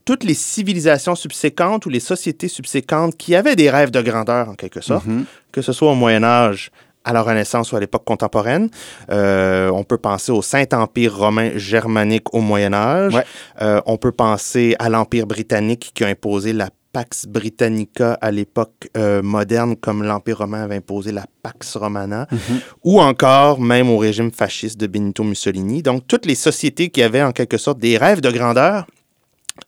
toutes 0.06 0.24
les 0.24 0.34
civilisations 0.34 1.16
subséquentes 1.16 1.86
ou 1.86 1.89
les 1.89 2.00
sociétés 2.00 2.48
subséquentes 2.48 3.16
qui 3.18 3.36
avaient 3.36 3.56
des 3.56 3.70
rêves 3.70 3.92
de 3.92 4.01
grandeur 4.01 4.50
en 4.50 4.56
quelque 4.56 4.82
sorte, 4.82 5.06
Mhm. 5.06 5.25
que 5.51 5.62
ce 5.62 5.72
soit 5.72 5.92
au 5.92 5.96
Moyen 5.96 6.24
Âge, 6.24 6.72
à 7.06 7.13
la 7.13 7.22
Renaissance 7.22 7.72
ou 7.72 7.75
à 7.75 7.80
l'époque 7.80 8.04
contemporaine. 8.06 8.70
Euh, 9.10 9.70
on 9.72 9.84
peut 9.84 9.98
penser 9.98 10.32
au 10.32 10.42
Saint-Empire 10.42 11.16
romain 11.16 11.51
germanique 11.56 12.34
au 12.34 12.42
Moyen 12.42 12.74
Âge. 12.74 13.13
Ouais. 13.16 13.24
Euh, 13.62 13.82
on 13.86 13.98
peut 13.98 14.12
penser 14.12 14.75
à 14.80 14.89
l'Empire 14.89 15.25
britannique 15.25 15.92
qui 15.94 16.04
a 16.04 16.08
imposé 16.08 16.54
la 16.54 16.70
Pax 16.91 17.25
Britannica 17.27 18.13
à 18.22 18.31
l'époque 18.31 18.89
euh, 18.98 19.22
moderne, 19.22 19.75
comme 19.75 20.03
l'Empire 20.03 20.39
romain 20.39 20.63
avait 20.63 20.77
imposé 20.77 21.12
la 21.12 21.25
Pax 21.43 21.77
Romana, 21.77 22.27
Mhm. 22.31 22.60
ou 22.84 23.00
encore 23.01 23.60
même 23.62 23.89
au 23.89 23.98
régime 23.98 24.31
fasciste 24.31 24.79
de 24.79 24.88
Benito 24.88 25.24
Mussolini. 25.24 25.81
Donc, 25.84 26.08
toutes 26.08 26.25
les 26.25 26.36
sociétés 26.36 26.89
qui 26.89 27.03
avaient 27.03 27.22
en 27.24 27.31
quelque 27.31 27.58
sorte 27.58 27.79
des 27.79 27.98
rêves 27.98 28.22
de 28.22 28.31
grandeur 28.31 28.88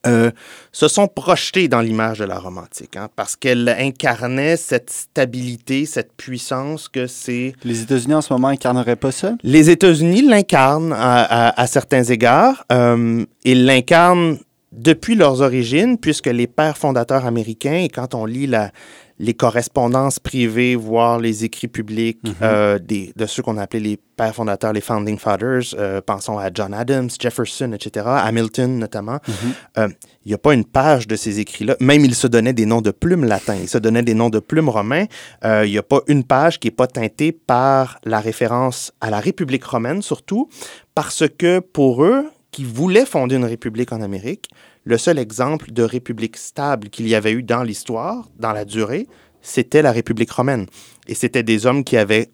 euh, 0.06 0.30
se 0.72 0.88
sont 0.88 1.06
projetées 1.06 1.68
dans 1.68 1.82
l'image 1.82 2.18
de 2.20 2.24
la 2.24 2.38
romantique, 2.38 2.96
hein, 2.96 3.08
parce 3.14 3.36
qu'elle 3.36 3.68
incarnait 3.68 4.56
cette 4.56 4.88
stabilité, 4.88 5.84
cette 5.84 6.14
puissance 6.16 6.88
que 6.88 7.06
c'est... 7.06 7.52
Les 7.62 7.82
États-Unis 7.82 8.14
en 8.14 8.22
ce 8.22 8.32
moment 8.32 8.48
incarneraient 8.48 8.96
pas 8.96 9.12
ça? 9.12 9.34
Les 9.42 9.68
États-Unis 9.68 10.22
l'incarnent 10.22 10.94
à, 10.94 11.22
à- 11.48 11.60
à 11.60 11.66
certains 11.66 12.04
égards. 12.04 12.64
Euh, 12.72 13.22
ils 13.44 13.66
l'incarnent 13.66 14.38
depuis 14.72 15.14
leurs 15.14 15.40
origines, 15.42 15.98
puisque 15.98 16.26
les 16.26 16.46
pères 16.46 16.78
fondateurs 16.78 17.26
américains, 17.26 17.74
et 17.84 17.88
quand 17.88 18.14
on 18.14 18.24
lit 18.24 18.46
la, 18.46 18.70
les 19.18 19.34
correspondances 19.34 20.18
privées, 20.18 20.74
voire 20.74 21.18
les 21.20 21.44
écrits 21.44 21.68
publics 21.68 22.18
Mhm. 22.24 22.34
euh, 22.42 22.78
des, 22.78 23.12
de 23.14 23.26
ceux 23.26 23.42
qu'on 23.42 23.58
appelait 23.58 23.80
les 23.80 23.98
pères 24.16 24.34
fondateurs, 24.34 24.72
les 24.72 24.80
Founding 24.80 25.18
Fathers, 25.18 25.74
euh, 25.78 26.00
pensons 26.00 26.38
à 26.38 26.50
John 26.52 26.72
Adams, 26.74 27.10
Jefferson, 27.20 27.72
etc., 27.72 28.06
Hamilton 28.08 28.78
notamment, 28.78 29.18
Mhm. 29.28 29.34
euh, 29.78 29.88
il 30.24 30.28
n'y 30.28 30.34
a 30.34 30.38
pas 30.38 30.54
une 30.54 30.64
page 30.64 31.06
de 31.06 31.16
ces 31.16 31.38
écrits-là. 31.38 31.76
Même 31.78 32.04
ils 32.04 32.14
se 32.14 32.26
donnaient 32.26 32.52
des 32.54 32.66
noms 32.66 32.80
de 32.80 32.90
plumes 32.90 33.24
latins, 33.24 33.56
ils 33.60 33.68
se 33.68 33.78
donnaient 33.78 34.02
des 34.02 34.14
noms 34.14 34.30
de 34.30 34.38
plumes 34.40 34.68
romains. 34.70 35.04
Il 35.44 35.70
n'y 35.70 35.78
a 35.78 35.82
pas 35.82 36.00
une 36.08 36.24
page 36.24 36.58
qui 36.58 36.68
n'est 36.68 36.72
pas 36.72 36.86
teintée 36.86 37.32
par 37.32 37.98
la 38.04 38.20
référence 38.20 38.92
à 39.00 39.10
la 39.10 39.20
République 39.20 39.64
romaine, 39.64 40.00
surtout 40.02 40.48
parce 40.94 41.24
que 41.38 41.60
pour 41.60 42.04
eux, 42.04 42.24
qui 42.52 42.64
voulaient 42.64 43.06
fonder 43.06 43.36
une 43.36 43.44
république 43.44 43.92
en 43.92 44.00
Amérique. 44.00 44.50
Le 44.84 44.98
seul 44.98 45.18
exemple 45.18 45.72
de 45.72 45.82
république 45.82 46.36
stable 46.36 46.90
qu'il 46.90 47.08
y 47.08 47.14
avait 47.14 47.32
eu 47.32 47.42
dans 47.42 47.62
l'histoire, 47.62 48.28
dans 48.38 48.52
la 48.52 48.64
durée, 48.64 49.08
c'était 49.40 49.82
la 49.82 49.90
République 49.90 50.30
romaine. 50.30 50.66
Et 51.08 51.14
c'était 51.14 51.42
des 51.42 51.66
hommes 51.66 51.82
qui 51.82 51.96
avaient 51.96 52.30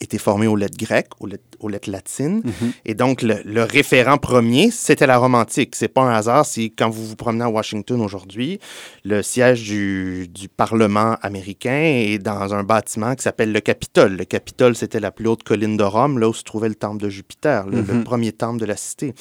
été 0.00 0.18
formés 0.18 0.46
aux 0.46 0.56
lettres 0.56 0.76
grecques, 0.78 1.12
aux 1.20 1.26
lettres, 1.26 1.90
latines. 1.90 2.42
Mhm. 2.44 2.72
Et 2.84 2.94
donc, 2.94 3.22
le, 3.22 3.62
référent 3.62 4.18
premier, 4.18 4.70
c'était 4.70 5.06
la 5.06 5.18
Rome 5.18 5.34
antique. 5.34 5.74
C'est 5.76 5.88
pas 5.88 6.02
un 6.02 6.14
hasard 6.14 6.46
si, 6.46 6.70
quand 6.70 6.88
vous 6.90 7.06
vous 7.06 7.16
promenez 7.16 7.44
à 7.44 7.48
Washington 7.48 8.00
aujourd'hui, 8.00 8.58
le 9.04 9.22
siège 9.22 9.64
du, 9.64 10.28
Parlement 10.56 11.16
américain 11.22 11.80
est 11.82 12.18
dans 12.18 12.54
un 12.54 12.62
bâtiment 12.62 13.14
qui 13.14 13.22
s'appelle 13.22 13.50
le 13.52 13.60
Capitole. 13.60 14.16
Le 14.16 14.24
Capitole, 14.24 14.76
c'était 14.76 15.00
la 15.00 15.10
plus 15.10 15.26
haute 15.26 15.42
colline 15.42 15.76
de 15.76 15.82
Rome, 15.82 16.18
là 16.18 16.28
où 16.28 16.34
se 16.34 16.42
trouvait 16.44 16.68
le 16.68 16.74
temple 16.74 17.02
de 17.02 17.08
Jupiter, 17.08 17.66
le 17.66 17.82
Mhm. 17.82 18.04
premier 18.04 18.32
temple 18.32 18.60
de 18.60 18.66
la 18.66 18.76
cité. 18.76 19.14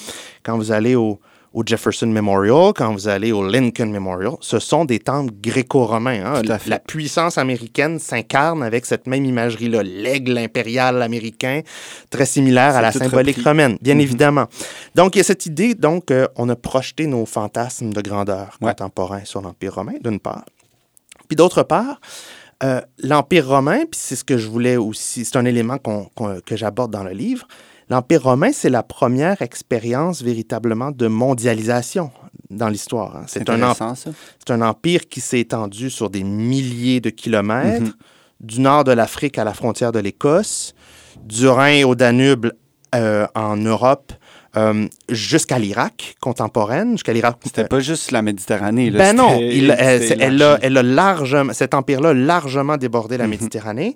Quand 0.44 0.58
vous 0.58 0.72
allez 0.72 0.96
au, 0.96 1.20
au 1.54 1.62
Jefferson 1.66 2.08
Memorial, 2.08 2.74
quand 2.76 2.92
vous 2.94 3.08
allez 3.08 3.32
au 3.32 3.48
Lincoln 3.48 3.86
Memorial, 3.92 4.34
ce 4.42 4.58
sont 4.60 4.86
des 4.86 5.00
temples 5.00 5.32
gréco-romains. 5.40 6.24
hein. 6.38 6.42
La 6.68 6.80
puissance 6.80 7.38
américaine 7.38 8.00
s'incarne 8.00 8.64
avec 8.64 8.86
cette 8.88 9.06
même 9.06 9.24
imagerie-là, 9.24 9.84
l'aigle 9.84 10.38
impérial 10.38 11.02
américain, 11.02 11.62
très 12.10 12.26
similaire 12.26 12.76
à 12.76 12.82
la 12.82 12.92
symbolique 12.92 13.36
repris. 13.38 13.50
romaine, 13.50 13.78
bien 13.82 13.94
Mhm. 13.96 14.02
évidemment. 14.02 14.46
Donc, 14.96 15.16
il 15.16 15.20
y 15.20 15.22
a 15.22 15.24
cette 15.24 15.46
idée, 15.46 15.76
donc, 15.76 16.10
euh, 16.10 16.28
on 16.38 16.50
a 16.50 16.56
projeté 16.56 17.06
nos 17.06 17.26
fantasmes 17.26 17.94
de 17.94 18.02
grandeur 18.02 18.58
Ouais. 18.60 18.70
contemporains 18.72 19.24
sur 19.26 19.42
l'Empire 19.42 19.76
romain, 19.76 19.94
d'une 20.04 20.20
part. 20.20 20.46
Puis 21.28 21.36
d'autre 21.36 21.62
part, 21.64 22.02
euh, 22.64 22.82
l'Empire 23.00 23.48
romain, 23.48 23.80
puis 23.90 24.00
c'est 24.02 24.16
ce 24.16 24.24
que 24.24 24.38
je 24.38 24.48
voulais 24.48 24.78
aussi, 24.78 25.24
c'est 25.26 25.38
un 25.38 25.46
élément 25.46 25.78
que 25.78 26.56
j'aborde 26.56 26.92
dans 26.92 27.04
le 27.04 27.12
livre, 27.12 27.48
l'Empire 27.94 28.24
romain, 28.24 28.52
c'est 28.54 28.70
la 28.70 28.84
première 28.84 29.42
expérience 29.42 30.22
véritablement 30.24 30.92
de 30.92 31.08
mondialisation 31.08 32.12
dans 32.50 32.68
l'histoire. 32.70 33.16
hein. 33.18 33.26
C'est 33.28 33.50
un, 34.52 34.62
empire 34.62 35.02
qui 35.10 35.22
s'est 35.22 35.40
étendu 35.40 35.90
sur 35.90 36.10
des 36.10 36.24
milliers 36.24 37.02
de 37.02 37.10
kilomètres, 37.12 37.82
Mhm. 37.82 37.94
du 38.42 38.62
nord 38.62 38.84
de 38.84 38.92
l'Afrique 38.92 39.38
à 39.38 39.44
la 39.44 39.54
frontière 39.54 39.92
de 39.92 40.00
l'Écosse, 40.00 40.74
du 41.24 41.48
Rhin 41.48 41.84
au 41.86 41.96
Danube 41.96 42.48
euh, 42.96 43.26
en 43.36 43.56
Europe, 43.58 44.12
euh, 44.56 44.88
jusqu'à 45.10 45.58
l'Irak 45.58 46.16
contemporaine, 46.22 46.92
jusqu'à 46.92 47.14
l'Irak. 47.14 47.38
C'était 47.44 47.66
pas 47.68 47.80
juste 47.80 48.12
la 48.12 48.22
Méditerranée. 48.22 48.90
Là. 48.92 49.00
Ben 49.00 49.16
non, 49.16 49.40
il- 49.40 49.72
elle, 49.78 50.12
a, 50.12 50.26
élargi. 50.28 50.60
elle 50.66 50.78
a 50.78 50.84
largement, 50.84 51.54
cet 51.54 51.74
empire-là 51.74 52.10
a 52.10 52.14
largement 52.14 52.78
débordé 52.78 53.18
la 53.18 53.24
Mhm. 53.26 53.30
Méditerranée. 53.32 53.96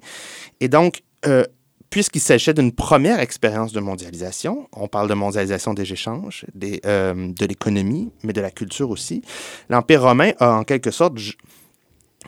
Et 0.59 0.67
donc, 0.67 1.01
euh, 1.27 1.43
puisqu'il 1.89 2.19
s'agissait 2.19 2.53
d'une 2.53 2.71
première 2.71 3.19
expérience 3.19 3.71
de 3.73 3.79
mondialisation, 3.79 4.67
on 4.73 4.87
parle 4.87 5.07
de 5.07 5.13
mondialisation 5.13 5.73
des 5.73 5.91
échanges, 5.91 6.45
euh, 6.85 7.13
de 7.33 7.45
l'économie, 7.45 8.11
mais 8.23 8.33
de 8.33 8.41
la 8.41 8.51
culture 8.51 8.89
aussi, 8.89 9.21
l'Empire 9.69 10.03
romain 10.03 10.31
a 10.39 10.53
en 10.53 10.63
quelque 10.63 10.91
sorte 10.91 11.17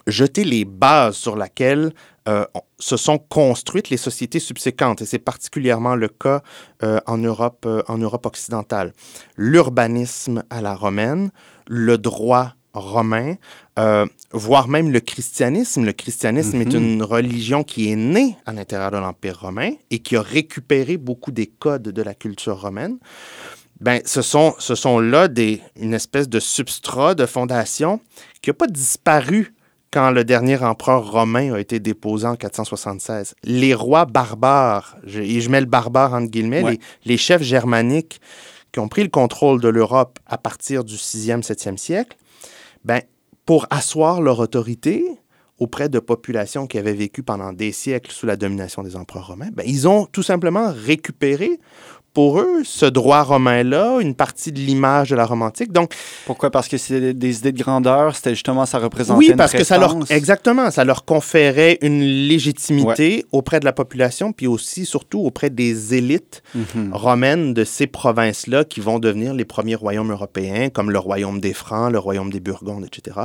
jeté 0.07 0.43
les 0.43 0.65
bases 0.65 1.15
sur 1.15 1.35
lesquelles 1.35 1.93
euh, 2.27 2.45
se 2.79 2.95
sont 2.95 3.17
construites 3.17 3.89
les 3.89 3.97
sociétés 3.97 4.39
subséquentes. 4.39 5.01
Et 5.01 5.05
c'est 5.05 5.19
particulièrement 5.19 5.95
le 5.95 6.07
cas 6.07 6.41
euh, 6.83 6.99
en, 7.05 7.17
Europe, 7.17 7.67
en 7.87 7.97
Europe 7.97 8.25
occidentale. 8.25 8.93
L'urbanisme 9.35 10.43
à 10.49 10.61
la 10.61 10.75
romaine, 10.75 11.31
le 11.67 11.97
droit 11.97 12.53
romain, 12.73 13.35
euh, 13.79 14.05
voire 14.31 14.67
même 14.67 14.91
le 14.91 14.99
christianisme. 14.99 15.85
Le 15.85 15.91
christianisme 15.93 16.61
est 16.61 16.73
Mhm. 16.73 16.83
une 16.83 17.03
religion 17.03 17.63
qui 17.63 17.91
est 17.91 17.95
née 17.95 18.35
à 18.45 18.53
l'intérieur 18.53 18.91
de 18.91 18.97
l'Empire 18.97 19.39
romain 19.39 19.71
et 19.89 19.99
qui 19.99 20.15
a 20.15 20.21
récupéré 20.21 20.97
beaucoup 20.97 21.31
des 21.31 21.47
codes 21.47 21.83
de 21.89 22.01
la 22.01 22.13
culture 22.13 22.61
romaine. 22.61 22.97
Ben, 23.81 24.01
ce 24.05 24.21
sont, 24.21 24.55
ce 24.59 24.75
sont 24.75 24.99
là 24.99 25.27
des, 25.29 25.61
une 25.79 25.93
espèce 25.93 26.27
de 26.27 26.39
substrat, 26.39 27.15
de 27.15 27.25
fondation 27.25 28.01
qui 28.41 28.49
n'a 28.49 28.53
pas 28.53 28.67
disparu 28.67 29.53
quand 29.91 30.11
le 30.11 30.23
dernier 30.23 30.57
empereur 30.57 31.11
romain 31.11 31.53
a 31.53 31.59
été 31.59 31.79
déposé 31.79 32.27
en 32.27 32.35
476. 32.35 33.33
Les 33.43 33.73
rois 33.73 34.05
barbares, 34.05 34.97
je, 35.05 35.21
et 35.21 35.41
je 35.41 35.49
mets 35.49 35.61
le 35.61 35.65
barbare 35.65 36.13
entre 36.13 36.29
guillemets, 36.29 36.61
Ouais. 36.61 36.71
les, 36.73 36.79
les 37.05 37.17
chefs 37.17 37.41
germaniques 37.41 38.19
qui 38.71 38.79
ont 38.79 38.87
pris 38.89 39.01
le 39.01 39.09
contrôle 39.09 39.59
de 39.61 39.69
l'Europe 39.69 40.19
à 40.27 40.37
partir 40.37 40.83
du 40.83 40.95
6e, 40.95 41.41
7e 41.41 41.77
siècle, 41.77 42.17
ben, 42.85 43.01
pour 43.45 43.67
asseoir 43.69 44.21
leur 44.21 44.39
autorité 44.39 45.05
auprès 45.57 45.89
de 45.89 45.99
populations 45.99 46.67
qui 46.67 46.77
avaient 46.77 46.93
vécu 46.93 47.21
pendant 47.21 47.51
des 47.51 47.71
siècles 47.71 48.11
sous 48.11 48.25
la 48.25 48.37
domination 48.37 48.81
des 48.81 48.95
empereurs 48.95 49.27
romains, 49.27 49.49
ben, 49.53 49.63
ils 49.65 49.87
ont 49.87 50.05
tout 50.05 50.23
simplement 50.23 50.71
récupéré 50.73 51.59
pour 52.19 52.41
eux 52.41 52.63
ce 52.65 52.85
droit 52.85 53.21
romain-là, 53.21 53.99
une 54.01 54.13
partie 54.13 54.51
de 54.51 54.59
l'image 54.59 55.11
de 55.11 55.15
la 55.15 55.25
Rome 55.25 55.41
antique. 55.41 55.71
Donc, 55.71 55.93
Pourquoi? 56.25 56.49
Parce 56.51 56.67
que 56.67 56.77
c'est 56.77 57.13
des 57.13 57.37
idées 57.37 57.53
de 57.53 57.63
grandeur, 57.63 58.13
c'était 58.13 58.31
justement, 58.31 58.65
ça 58.65 58.77
représentait 58.77 59.17
oui, 59.17 59.29
une 59.29 59.37
parce 59.37 59.53
que 59.53 59.63
ça 59.63 59.77
leur 59.77 59.95
exactement, 60.09 60.69
ça 60.69 60.83
leur 60.83 61.05
conférait 61.05 61.77
une 61.81 62.01
légitimité 62.01 63.23
auprès 63.31 63.61
de 63.61 63.65
la 63.65 63.71
population, 63.71 64.33
puis 64.33 64.47
aussi 64.47 64.85
surtout 64.85 65.21
auprès 65.21 65.49
des 65.49 65.93
élites 65.95 66.43
Mhm. 66.55 66.93
romaines 66.93 67.53
de 67.53 67.63
ces 67.63 67.87
provinces-là 67.87 68.65
qui 68.65 68.81
vont 68.81 68.99
devenir 68.99 69.33
les 69.33 69.45
premiers 69.45 69.75
royaumes 69.75 70.11
européens, 70.11 70.67
comme 70.67 70.91
le 70.91 70.99
royaume 70.99 71.39
des 71.39 71.53
Francs, 71.53 71.89
le 71.89 71.99
royaume 71.99 72.31
des 72.31 72.41
Burgondes, 72.41 72.83
etc. 72.85 73.17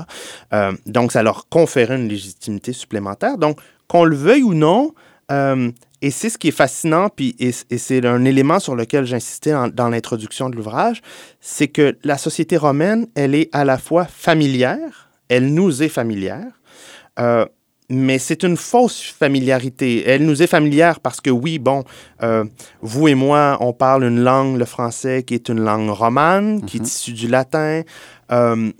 Euh, 0.53 0.71
donc, 0.87 1.11
ça 1.11 1.25
leur 1.25 1.49
conférait 1.49 1.97
une 1.97 2.09
légitimité 2.09 2.73
supplémentaire. 2.73 3.39
Donc, 3.39 3.59
qu'on 3.89 4.05
le 4.05 4.15
veuille 4.15 4.45
ou 4.45 4.55
non, 4.55 4.95
euh, 5.33 5.73
et 6.05 6.11
c'est 6.11 6.29
ce 6.29 6.37
qui 6.37 6.49
est 6.49 6.59
fascinant, 6.65 7.09
puis 7.09 7.35
et, 7.39 7.53
et 7.71 7.79
c'est 7.79 8.05
un 8.05 8.25
élément 8.27 8.61
sur 8.61 8.75
lequel 8.77 9.07
j'insistais 9.07 9.55
dans 9.73 9.89
l'introduction 9.89 10.51
de 10.51 10.57
l'ouvrage, 10.57 11.01
c'est 11.41 11.69
que 11.69 11.97
la 12.05 12.19
société 12.19 12.59
romaine, 12.59 13.07
elle 13.15 13.35
est 13.35 13.49
à 13.53 13.65
la 13.65 13.79
fois 13.79 14.05
familière, 14.05 15.09
elle 15.31 15.55
nous 15.55 15.83
est 15.83 15.89
familière, 15.89 16.53
euh, 17.19 17.47
mais 17.89 18.19
c'est 18.19 18.43
une 18.43 18.59
fausse 18.59 19.01
familiarité. 19.19 20.05
Elle 20.07 20.25
nous 20.27 20.43
est 20.43 20.47
familière 20.47 21.01
parce 21.01 21.21
que 21.23 21.31
oui, 21.31 21.59
bon, 21.59 21.85
euh, 22.23 22.45
vous 22.83 23.09
et 23.09 23.15
moi, 23.15 23.57
on 23.61 23.73
parle 23.73 24.05
une 24.05 24.21
langue, 24.23 24.59
le 24.59 24.65
français, 24.67 25.23
qui 25.23 25.33
est 25.35 25.49
une 25.49 25.61
langue 25.61 25.89
romane, 25.89 26.65
qui 26.67 26.77
est 26.79 26.81
Mhm. 26.81 26.87
issue 26.87 27.13
du 27.13 27.29
latin. 27.29 27.83
Euh, 28.31 28.71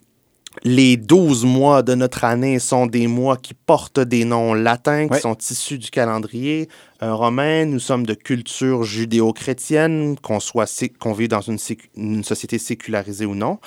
les 0.65 0.97
12 0.97 1.45
mois 1.45 1.83
de 1.83 1.95
notre 1.95 2.25
année 2.25 2.59
sont 2.59 2.87
des 2.87 3.07
mois 3.07 3.37
qui 3.37 3.53
portent 3.53 4.01
des 4.01 4.25
noms 4.25 4.55
latins, 4.55 5.09
qui 5.09 5.21
sont 5.21 5.37
issus 5.37 5.77
du 5.77 5.91
calendrier 5.91 6.69
euh, 7.03 7.15
romain. 7.15 7.67
Nous 7.67 7.79
sommes 7.79 8.07
de 8.07 8.15
culture 8.15 8.83
judéo-chrétienne, 8.83 10.17
qu'on 10.23 10.41
soit 10.41 10.71
qu'on 10.99 11.13
vive 11.13 11.29
dans 11.29 11.43
une, 11.43 12.25
société 12.25 12.59
sécularisée 12.59 13.27
ou 13.27 13.35
non. 13.35 13.59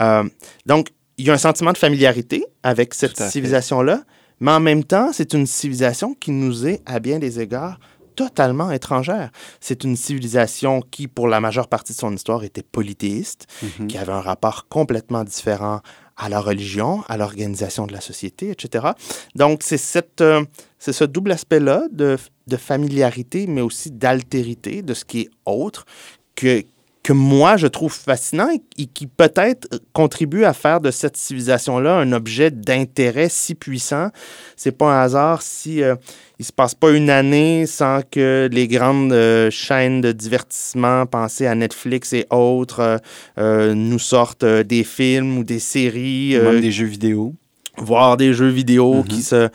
Euh, 0.00 0.24
donc, 0.66 0.88
il 1.18 1.26
y 1.26 1.30
a 1.30 1.34
un 1.34 1.38
sentiment 1.38 1.72
de 1.72 1.78
familiarité 1.78 2.44
avec 2.64 2.94
cette 2.94 3.16
civilisation-là, 3.16 4.02
mais 4.40 4.50
en 4.50 4.60
même 4.60 4.82
temps, 4.82 5.10
c'est 5.12 5.34
une 5.34 5.46
civilisation 5.46 6.14
qui 6.14 6.32
nous 6.32 6.66
est, 6.66 6.80
à 6.84 6.98
bien 6.98 7.20
des 7.20 7.40
égards, 7.40 7.78
totalement 8.14 8.70
étrangère. 8.70 9.30
C'est 9.60 9.84
une 9.84 9.96
civilisation 9.96 10.80
qui, 10.80 11.08
pour 11.08 11.28
la 11.28 11.40
majeure 11.40 11.68
partie 11.68 11.92
de 11.92 11.98
son 11.98 12.14
histoire, 12.14 12.44
était 12.44 12.62
polythéiste, 12.62 13.46
Mhm. 13.62 13.86
qui 13.88 13.98
avait 13.98 14.12
un 14.12 14.20
rapport 14.20 14.68
complètement 14.68 15.24
différent 15.24 15.80
à 16.16 16.28
la 16.28 16.40
religion, 16.40 17.02
à 17.08 17.16
l'organisation 17.16 17.86
de 17.86 17.92
la 17.92 18.00
société, 18.00 18.50
etc. 18.50 18.88
Donc, 19.34 19.62
c'est 19.62 19.78
cette, 19.78 20.20
euh, 20.20 20.44
c'est 20.78 20.92
ce 20.92 21.04
double 21.04 21.32
aspect-là 21.32 21.84
de, 21.90 22.18
de 22.46 22.56
familiarité, 22.56 23.46
mais 23.46 23.62
aussi 23.62 23.90
d'altérité, 23.90 24.82
de 24.82 24.92
ce 24.94 25.04
qui 25.04 25.20
est 25.22 25.30
autre, 25.46 25.84
que, 26.34 26.62
que 27.10 27.14
moi, 27.14 27.56
je 27.56 27.66
trouve 27.66 27.92
fascinant 27.92 28.48
et 28.78 28.86
qui 28.86 29.08
peut-être 29.08 29.66
contribue 29.92 30.44
à 30.44 30.52
faire 30.52 30.80
de 30.80 30.92
cette 30.92 31.16
civilisation-là 31.16 31.96
un 31.96 32.12
objet 32.12 32.52
d'intérêt 32.52 33.28
si 33.28 33.56
puissant. 33.56 34.10
C'est 34.56 34.70
pas 34.70 34.86
un 34.92 35.02
hasard 35.02 35.42
si 35.42 35.82
euh, 35.82 35.96
il 36.38 36.44
se 36.44 36.52
passe 36.52 36.76
pas 36.76 36.90
une 36.92 37.10
année 37.10 37.66
sans 37.66 38.02
que 38.08 38.48
les 38.52 38.68
grandes 38.68 39.12
euh, 39.12 39.50
chaînes 39.50 40.00
de 40.00 40.12
divertissement, 40.12 41.04
pensez 41.06 41.48
à 41.48 41.56
Netflix 41.56 42.12
et 42.12 42.26
autres, 42.30 42.78
euh, 42.78 42.98
euh, 43.38 43.74
nous 43.74 43.98
sortent 43.98 44.44
des 44.44 44.84
films 44.84 45.38
ou 45.38 45.42
des 45.42 45.58
séries, 45.58 46.36
Même 46.40 46.60
des 46.60 46.70
jeux 46.70 46.86
vidéo. 46.86 47.34
voire 47.76 48.16
des 48.18 48.34
jeux 48.34 48.50
vidéo 48.50 48.94
Mhm. 49.02 49.04
qui 49.08 49.22
se 49.22 49.48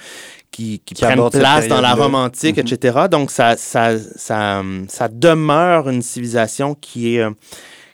qui, 0.56 0.80
qui 0.86 0.94
Qui 0.94 1.02
prennent 1.04 1.30
place 1.30 1.68
dans 1.68 1.82
la. 1.82 1.94
Rome 1.96 2.16
antique, 2.16 2.58
Mhm. 2.58 2.66
etc. 2.66 2.98
Donc, 3.12 3.30
ça, 3.32 3.58
ça, 3.58 3.98
ça, 4.00 4.64
ça 4.88 5.08
demeure 5.10 5.90
une 5.90 6.02
civilisation 6.02 6.76
qui 6.76 7.16
est 7.16 7.20
euh, 7.20 7.32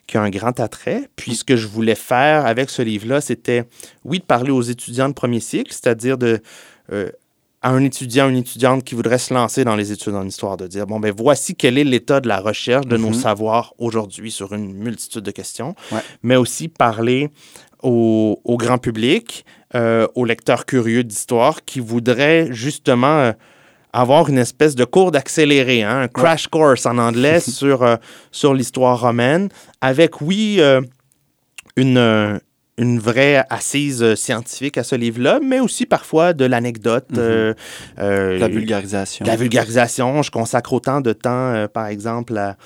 qui 0.06 0.16
a 0.18 0.22
un 0.22 0.30
grand 0.30 0.58
attrait. 0.60 1.08
Puis, 1.16 1.34
ce 1.36 1.42
que 1.44 1.56
je 1.56 1.66
voulais 1.66 1.94
faire 1.94 2.44
avec 2.46 2.70
ce 2.70 2.82
livre-là, 2.82 3.20
c'était, 3.20 3.64
oui, 4.04 4.18
de 4.18 4.24
parler 4.24 4.50
aux 4.50 4.62
étudiants 4.62 5.08
de 5.08 5.14
premier 5.14 5.40
cycle, 5.40 5.72
c'est-à-dire 5.72 6.18
de 6.18 6.40
euh, 6.92 7.08
à 7.62 7.70
un 7.70 7.82
étudiant, 7.84 8.28
une 8.28 8.36
étudiante 8.38 8.82
qui 8.84 8.94
voudrait 8.96 9.18
se 9.18 9.32
lancer 9.32 9.64
dans 9.64 9.76
les 9.76 9.90
études 9.92 10.14
en 10.16 10.26
histoire, 10.26 10.56
de 10.56 10.66
dire, 10.66 10.86
bon, 10.86 10.98
ben 11.00 11.12
voici 11.16 11.54
quel 11.54 11.78
est 11.78 11.84
l'état 11.84 12.20
de 12.20 12.26
la 12.28 12.40
recherche 12.40 12.86
de 12.86 12.96
nos 12.96 13.08
Mhm. 13.10 13.14
savoirs 13.14 13.72
aujourd'hui 13.78 14.30
sur 14.32 14.52
une 14.52 14.72
multitude 14.74 15.22
de 15.22 15.30
questions, 15.30 15.74
Ouais. 15.92 16.00
mais 16.24 16.36
aussi 16.36 16.66
parler 16.68 17.30
au, 17.82 18.40
au 18.44 18.56
grand 18.56 18.78
public, 18.78 19.44
euh, 19.74 20.06
aux 20.14 20.24
lecteurs 20.24 20.66
curieux 20.66 21.04
d'histoire 21.04 21.64
qui 21.64 21.80
voudraient 21.80 22.48
justement 22.50 23.18
euh, 23.18 23.32
avoir 23.92 24.28
une 24.28 24.38
espèce 24.38 24.74
de 24.74 24.84
cours 24.84 25.10
d'accéléré, 25.10 25.82
hein, 25.82 26.02
un 26.02 26.08
crash 26.08 26.46
course 26.46 26.86
en 26.86 26.98
anglais 26.98 27.40
sur, 27.46 27.82
euh, 27.82 27.96
sur 28.30 28.54
l'histoire 28.54 29.00
romaine, 29.00 29.48
avec, 29.80 30.20
oui, 30.20 30.60
une, 31.76 32.40
une 32.78 32.98
vraie 32.98 33.44
assise 33.50 34.14
scientifique 34.14 34.78
à 34.78 34.84
ce 34.84 34.94
livre-là, 34.94 35.40
mais 35.42 35.60
aussi 35.60 35.86
parfois 35.86 36.32
de 36.32 36.44
l'anecdote. 36.44 37.08
Mm-hmm. 37.12 38.38
la 38.38 38.48
vulgarisation. 38.48 39.26
La 39.26 39.36
vulgarisation. 39.36 40.22
Je 40.22 40.30
consacre 40.30 40.72
autant 40.72 41.00
de 41.00 41.12
temps, 41.12 41.66
par 41.72 41.86
exemple, 41.86 42.36
à 42.36 42.56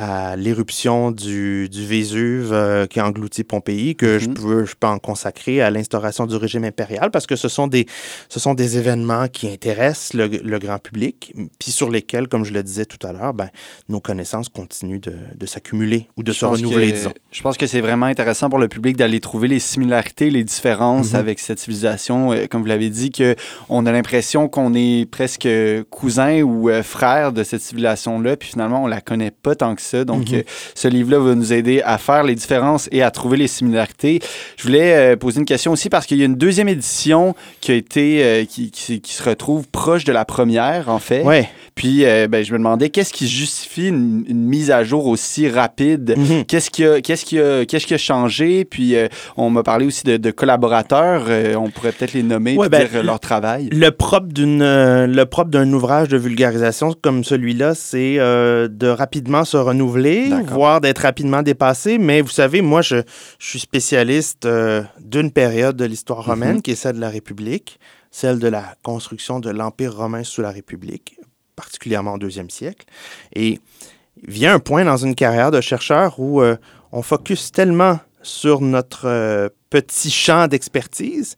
à 0.00 0.36
l'éruption 0.36 1.10
du, 1.10 1.68
du, 1.68 1.84
Vésuve 1.84 2.52
euh, 2.52 2.86
qui 2.86 3.00
engloutit 3.00 3.42
Pompéi, 3.42 3.96
que 3.96 4.20
je, 4.20 4.28
mhm. 4.28 4.34
peux, 4.34 4.64
je 4.64 4.76
peux 4.78 4.86
en 4.86 5.00
consacrer 5.00 5.60
à 5.60 5.70
l'instauration 5.70 6.24
du 6.24 6.36
régime 6.36 6.62
impérial, 6.62 7.10
parce 7.10 7.26
que 7.26 7.34
ce 7.34 7.48
sont 7.48 7.66
des, 7.66 7.86
ce 8.28 8.38
sont 8.38 8.54
des 8.54 8.78
événements 8.78 9.26
qui 9.26 9.48
intéressent 9.48 10.14
le, 10.14 10.28
le 10.28 10.58
grand 10.60 10.78
public, 10.78 11.34
puis 11.58 11.72
sur 11.72 11.90
lesquels, 11.90 12.28
comme 12.28 12.44
je 12.44 12.52
le 12.52 12.62
disais 12.62 12.84
tout 12.84 13.04
à 13.04 13.12
l'heure, 13.12 13.34
ben, 13.34 13.48
nos 13.88 13.98
connaissances 13.98 14.48
continuent 14.48 15.00
de, 15.00 15.14
de 15.34 15.46
s'accumuler 15.46 16.06
ou 16.16 16.22
de 16.22 16.30
se 16.30 16.44
renouveler, 16.44 16.92
disons. 16.92 17.12
Je 17.32 17.42
pense 17.42 17.56
que 17.56 17.66
c'est 17.66 17.80
vraiment 17.80 18.06
intéressant 18.06 18.48
pour 18.50 18.60
le 18.60 18.68
public 18.68 18.96
d'aller 18.96 19.18
trouver 19.18 19.48
les 19.48 19.58
similarités, 19.58 20.30
les 20.30 20.44
différences 20.44 21.12
mhm. 21.12 21.18
avec 21.18 21.40
cette 21.40 21.58
civilisation. 21.58 22.32
Euh, 22.32 22.46
comme 22.48 22.60
vous 22.60 22.68
l'avez 22.68 22.90
dit, 22.90 23.10
que 23.10 23.34
on 23.68 23.84
a 23.84 23.90
l'impression 23.90 24.48
qu'on 24.48 24.74
est 24.74 25.10
presque 25.10 25.48
cousin 25.90 26.42
ou 26.42 26.70
euh, 26.70 26.84
frère 26.84 27.32
de 27.32 27.42
cette 27.42 27.62
civilisation-là, 27.62 28.36
puis 28.36 28.50
finalement, 28.50 28.84
on 28.84 28.86
la 28.86 29.00
connaît 29.00 29.32
pas 29.32 29.56
tant 29.56 29.74
que 29.74 29.82
ça 29.82 29.87
donc, 29.94 30.30
mhm. 30.30 30.38
euh, 30.38 30.42
ce 30.74 30.88
livre-là 30.88 31.18
va 31.18 31.34
nous 31.34 31.52
aider 31.52 31.82
à 31.82 31.98
faire 31.98 32.22
les 32.22 32.34
différences 32.34 32.88
et 32.92 33.02
à 33.02 33.10
trouver 33.10 33.36
les 33.36 33.48
similarités. 33.48 34.20
Je 34.56 34.62
voulais 34.64 34.94
euh, 34.94 35.16
poser 35.16 35.40
une 35.40 35.46
question 35.46 35.72
aussi 35.72 35.88
parce 35.88 36.06
qu'il 36.06 36.18
y 36.18 36.22
a 36.22 36.26
une 36.26 36.36
deuxième 36.36 36.68
édition 36.68 37.34
qui 37.60 37.72
a 37.72 37.74
été, 37.74 38.24
euh, 38.24 38.44
qui, 38.44 38.70
qui, 38.70 39.00
se 39.04 39.22
retrouve 39.22 39.66
proche 39.68 40.04
de 40.04 40.12
la 40.12 40.24
première, 40.24 40.88
en 40.88 40.98
fait. 40.98 41.22
Ouais. 41.22 41.48
Puis, 41.78 42.04
ben, 42.28 42.44
je 42.44 42.52
me 42.52 42.58
demandais 42.58 42.90
qu'est-ce 42.90 43.12
qui 43.12 43.28
justifie 43.28 43.88
une, 43.88 44.24
mise 44.28 44.70
à 44.70 44.82
jour 44.82 45.06
aussi 45.06 45.48
rapide? 45.48 46.14
Mhm. 46.16 46.44
Qu'est-ce 46.44 46.70
qui 46.70 46.84
a, 46.84 47.00
qu'est-ce 47.00 47.24
qui 47.24 47.38
a, 47.38 47.64
qu'est-ce 47.64 47.86
qui 47.86 47.94
a 47.94 47.98
changé? 47.98 48.64
Puis, 48.64 48.96
on 49.36 49.48
m'a 49.50 49.62
parlé 49.62 49.86
aussi 49.86 50.04
de, 50.04 50.30
collaborateurs. 50.30 51.26
on 51.56 51.70
pourrait 51.70 51.92
peut-être 51.92 52.14
les 52.14 52.22
nommer 52.22 52.54
et 52.54 52.68
ben, 52.68 52.86
dire 52.88 53.02
leur 53.04 53.20
travail. 53.20 53.68
Le 53.70 53.90
propre 53.90 54.26
d'une, 54.26 54.58
le 54.60 55.24
propre 55.24 55.50
d'un 55.50 55.72
ouvrage 55.72 56.08
de 56.08 56.16
vulgarisation 56.16 56.94
comme 57.00 57.22
celui-là, 57.22 57.74
c'est 57.74 58.16
de 58.16 58.88
rapidement 58.88 59.44
se 59.44 59.56
renouveler 59.56 60.30
voire 60.46 60.80
d'être 60.80 61.00
rapidement 61.00 61.42
dépassé. 61.42 61.98
Mais 61.98 62.20
vous 62.20 62.30
savez, 62.30 62.60
moi, 62.62 62.82
je, 62.82 62.96
suis 63.38 63.60
spécialiste 63.60 64.46
euh, 64.46 64.82
d'une 65.00 65.30
période 65.30 65.76
de 65.76 65.84
l'histoire 65.84 66.20
mhm. 66.20 66.28
romaine, 66.28 66.62
qui 66.62 66.72
est 66.72 66.76
celle 66.76 66.96
de 66.96 67.00
la 67.00 67.08
République, 67.08 67.78
celle 68.10 68.38
de 68.38 68.48
la 68.48 68.74
construction 68.82 69.40
de 69.40 69.50
l'Empire 69.50 69.96
romain 69.96 70.24
sous 70.24 70.42
la 70.42 70.50
République, 70.50 71.18
particulièrement 71.58 72.14
au 72.14 72.18
deuxième 72.18 72.50
siècle. 72.50 72.86
Et 73.34 73.58
vient 74.26 74.54
un 74.54 74.60
point 74.60 74.84
dans 74.84 74.96
une 74.96 75.16
carrière 75.16 75.50
de 75.50 75.60
chercheur 75.60 76.18
où 76.18 76.40
euh, 76.40 76.56
on 76.92 77.02
focus 77.02 77.50
tellement 77.50 77.98
sur 78.22 78.60
notre 78.60 79.06
euh, 79.06 79.48
petit 79.68 80.10
champ 80.10 80.46
d'expertise 80.46 81.36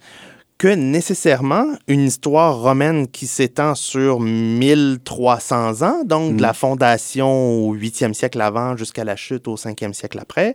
que 0.58 0.68
nécessairement 0.68 1.64
une 1.88 2.06
histoire 2.06 2.60
romaine 2.60 3.08
qui 3.08 3.26
s'étend 3.26 3.74
sur 3.74 4.20
1300 4.20 5.82
ans, 5.82 6.02
donc 6.04 6.36
de 6.36 6.42
la 6.42 6.50
mm. 6.50 6.54
fondation 6.54 7.66
au 7.66 7.74
8e 7.74 8.12
siècle 8.12 8.40
avant 8.42 8.76
jusqu'à 8.76 9.04
la 9.04 9.16
chute 9.16 9.48
au 9.48 9.56
5e 9.56 9.94
siècle 9.94 10.18
après, 10.20 10.54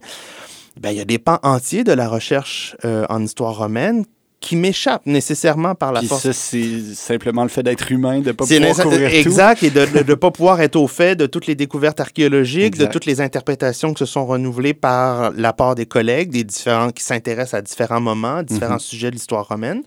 ben, 0.80 0.92
il 0.92 0.98
y 0.98 1.02
a 1.02 1.06
des 1.06 1.18
pans 1.18 1.40
entiers 1.42 1.84
de 1.84 1.94
la 1.94 2.08
recherche 2.08 2.76
euh, 2.86 3.06
en 3.10 3.24
histoire 3.24 3.58
romaine 3.58 4.06
qui 4.40 4.56
m'échappe 4.56 5.06
nécessairement 5.06 5.76
par 5.76 5.92
la 5.92 6.02
force. 6.02 6.24
Ça, 6.24 6.34
c'est 6.34 6.94
simplement 6.94 7.44
le 7.44 7.50
fait 7.50 7.64
d'être 7.64 7.92
humain, 7.92 8.20
de 8.20 8.28
ne 8.28 8.32
pas 8.32 8.46
pouvoir 8.46 8.76
couvrir 8.78 9.14
Exact, 9.14 9.64
et 9.64 9.70
de 9.70 9.86
ne 10.08 10.14
pas 10.14 10.32
pouvoir 10.32 10.62
être 10.62 10.76
au 10.76 10.88
fait 10.88 11.16
de 11.16 11.26
toutes 11.26 11.48
les 11.48 11.56
découvertes 11.56 12.00
archéologiques, 12.00 12.78
de 12.78 12.86
toutes 12.86 13.06
les 13.06 13.22
interprétations 13.22 13.94
qui 13.94 14.00
se 14.00 14.06
sont 14.06 14.26
renouvelées 14.26 14.74
par 14.74 15.32
la 15.32 15.54
part 15.54 15.76
des 15.76 15.86
collègues, 15.86 16.30
des 16.32 16.44
différents 16.44 16.92
qui 16.92 17.04
s'intéressent 17.04 17.56
à 17.56 17.62
différents 17.62 18.02
moments, 18.02 18.44
différents 18.44 18.74
mhm. 18.74 18.80
sujets 18.80 19.10
de 19.10 19.16
l'histoire 19.16 19.48
romaine. 19.48 19.82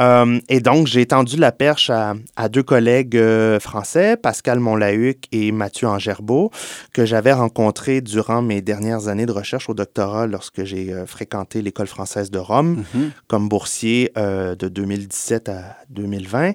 Euh, 0.00 0.40
et 0.48 0.60
donc, 0.60 0.86
j'ai 0.86 1.06
tendu 1.06 1.36
la 1.36 1.52
perche 1.52 1.90
à, 1.90 2.14
deux 2.48 2.62
collègues 2.62 3.16
euh, 3.16 3.60
français, 3.60 4.16
Pascal 4.16 4.60
Monlahuc 4.60 5.26
et 5.32 5.52
Mathieu 5.52 5.88
Angerbeau, 5.88 6.50
que 6.92 7.04
j'avais 7.04 7.32
rencontrés 7.32 8.00
durant 8.00 8.42
mes 8.42 8.60
dernières 8.60 9.08
années 9.08 9.26
de 9.26 9.32
recherche 9.32 9.68
au 9.68 9.74
doctorat 9.74 10.26
lorsque 10.26 10.64
j'ai 10.64 10.92
euh, 10.92 11.06
fréquenté 11.06 11.62
l'École 11.62 11.86
française 11.86 12.30
de 12.30 12.38
Rome 12.38 12.84
mhm. 12.94 13.10
comme 13.26 13.48
boursier 13.48 14.12
de 14.16 14.68
2017 14.68 15.48
à 15.48 15.76
2020. 15.90 16.52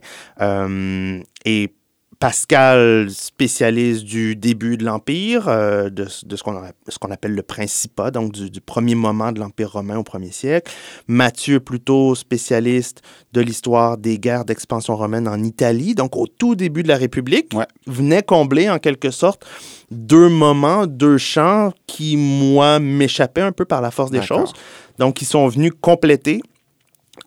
et 1.45 1.76
Pascal, 2.19 3.11
spécialiste 3.11 4.03
du 4.03 4.35
début 4.35 4.75
de 4.77 4.83
l'Empire, 4.83 5.47
euh, 5.47 5.91
de, 5.91 6.05
ce 6.07 6.43
qu'on 6.43 7.11
appelle 7.11 7.35
le 7.35 7.43
Principat, 7.43 8.09
donc 8.09 8.31
du, 8.31 8.59
premier 8.59 8.95
moment 8.95 9.31
de 9.31 9.39
l'Empire 9.39 9.73
romain 9.73 9.97
au 9.97 10.03
premier 10.03 10.31
siècle. 10.31 10.71
Mathieu, 11.07 11.59
plutôt 11.59 12.15
spécialiste 12.15 13.03
de 13.33 13.41
l'histoire 13.41 13.99
des 13.99 14.17
guerres 14.17 14.45
d'expansion 14.45 14.95
romaine 14.95 15.27
en 15.27 15.43
Italie, 15.43 15.93
donc 15.93 16.17
au 16.17 16.25
tout 16.25 16.55
début 16.55 16.81
de 16.81 16.87
la 16.87 16.97
République, 16.97 17.53
venait 17.85 18.23
combler 18.23 18.67
en 18.67 18.79
quelque 18.79 19.11
sorte 19.11 19.45
deux 19.91 20.27
moments, 20.27 20.87
deux 20.87 21.19
champs 21.19 21.71
qui, 21.85 22.17
moi, 22.17 22.79
m'échappaient 22.79 23.41
un 23.41 23.51
peu 23.51 23.65
par 23.65 23.81
la 23.81 23.91
force 23.91 24.09
des 24.09 24.23
choses. 24.23 24.53
Donc, 24.97 25.21
ils 25.21 25.25
sont 25.25 25.47
venus 25.47 25.71
compléter 25.79 26.41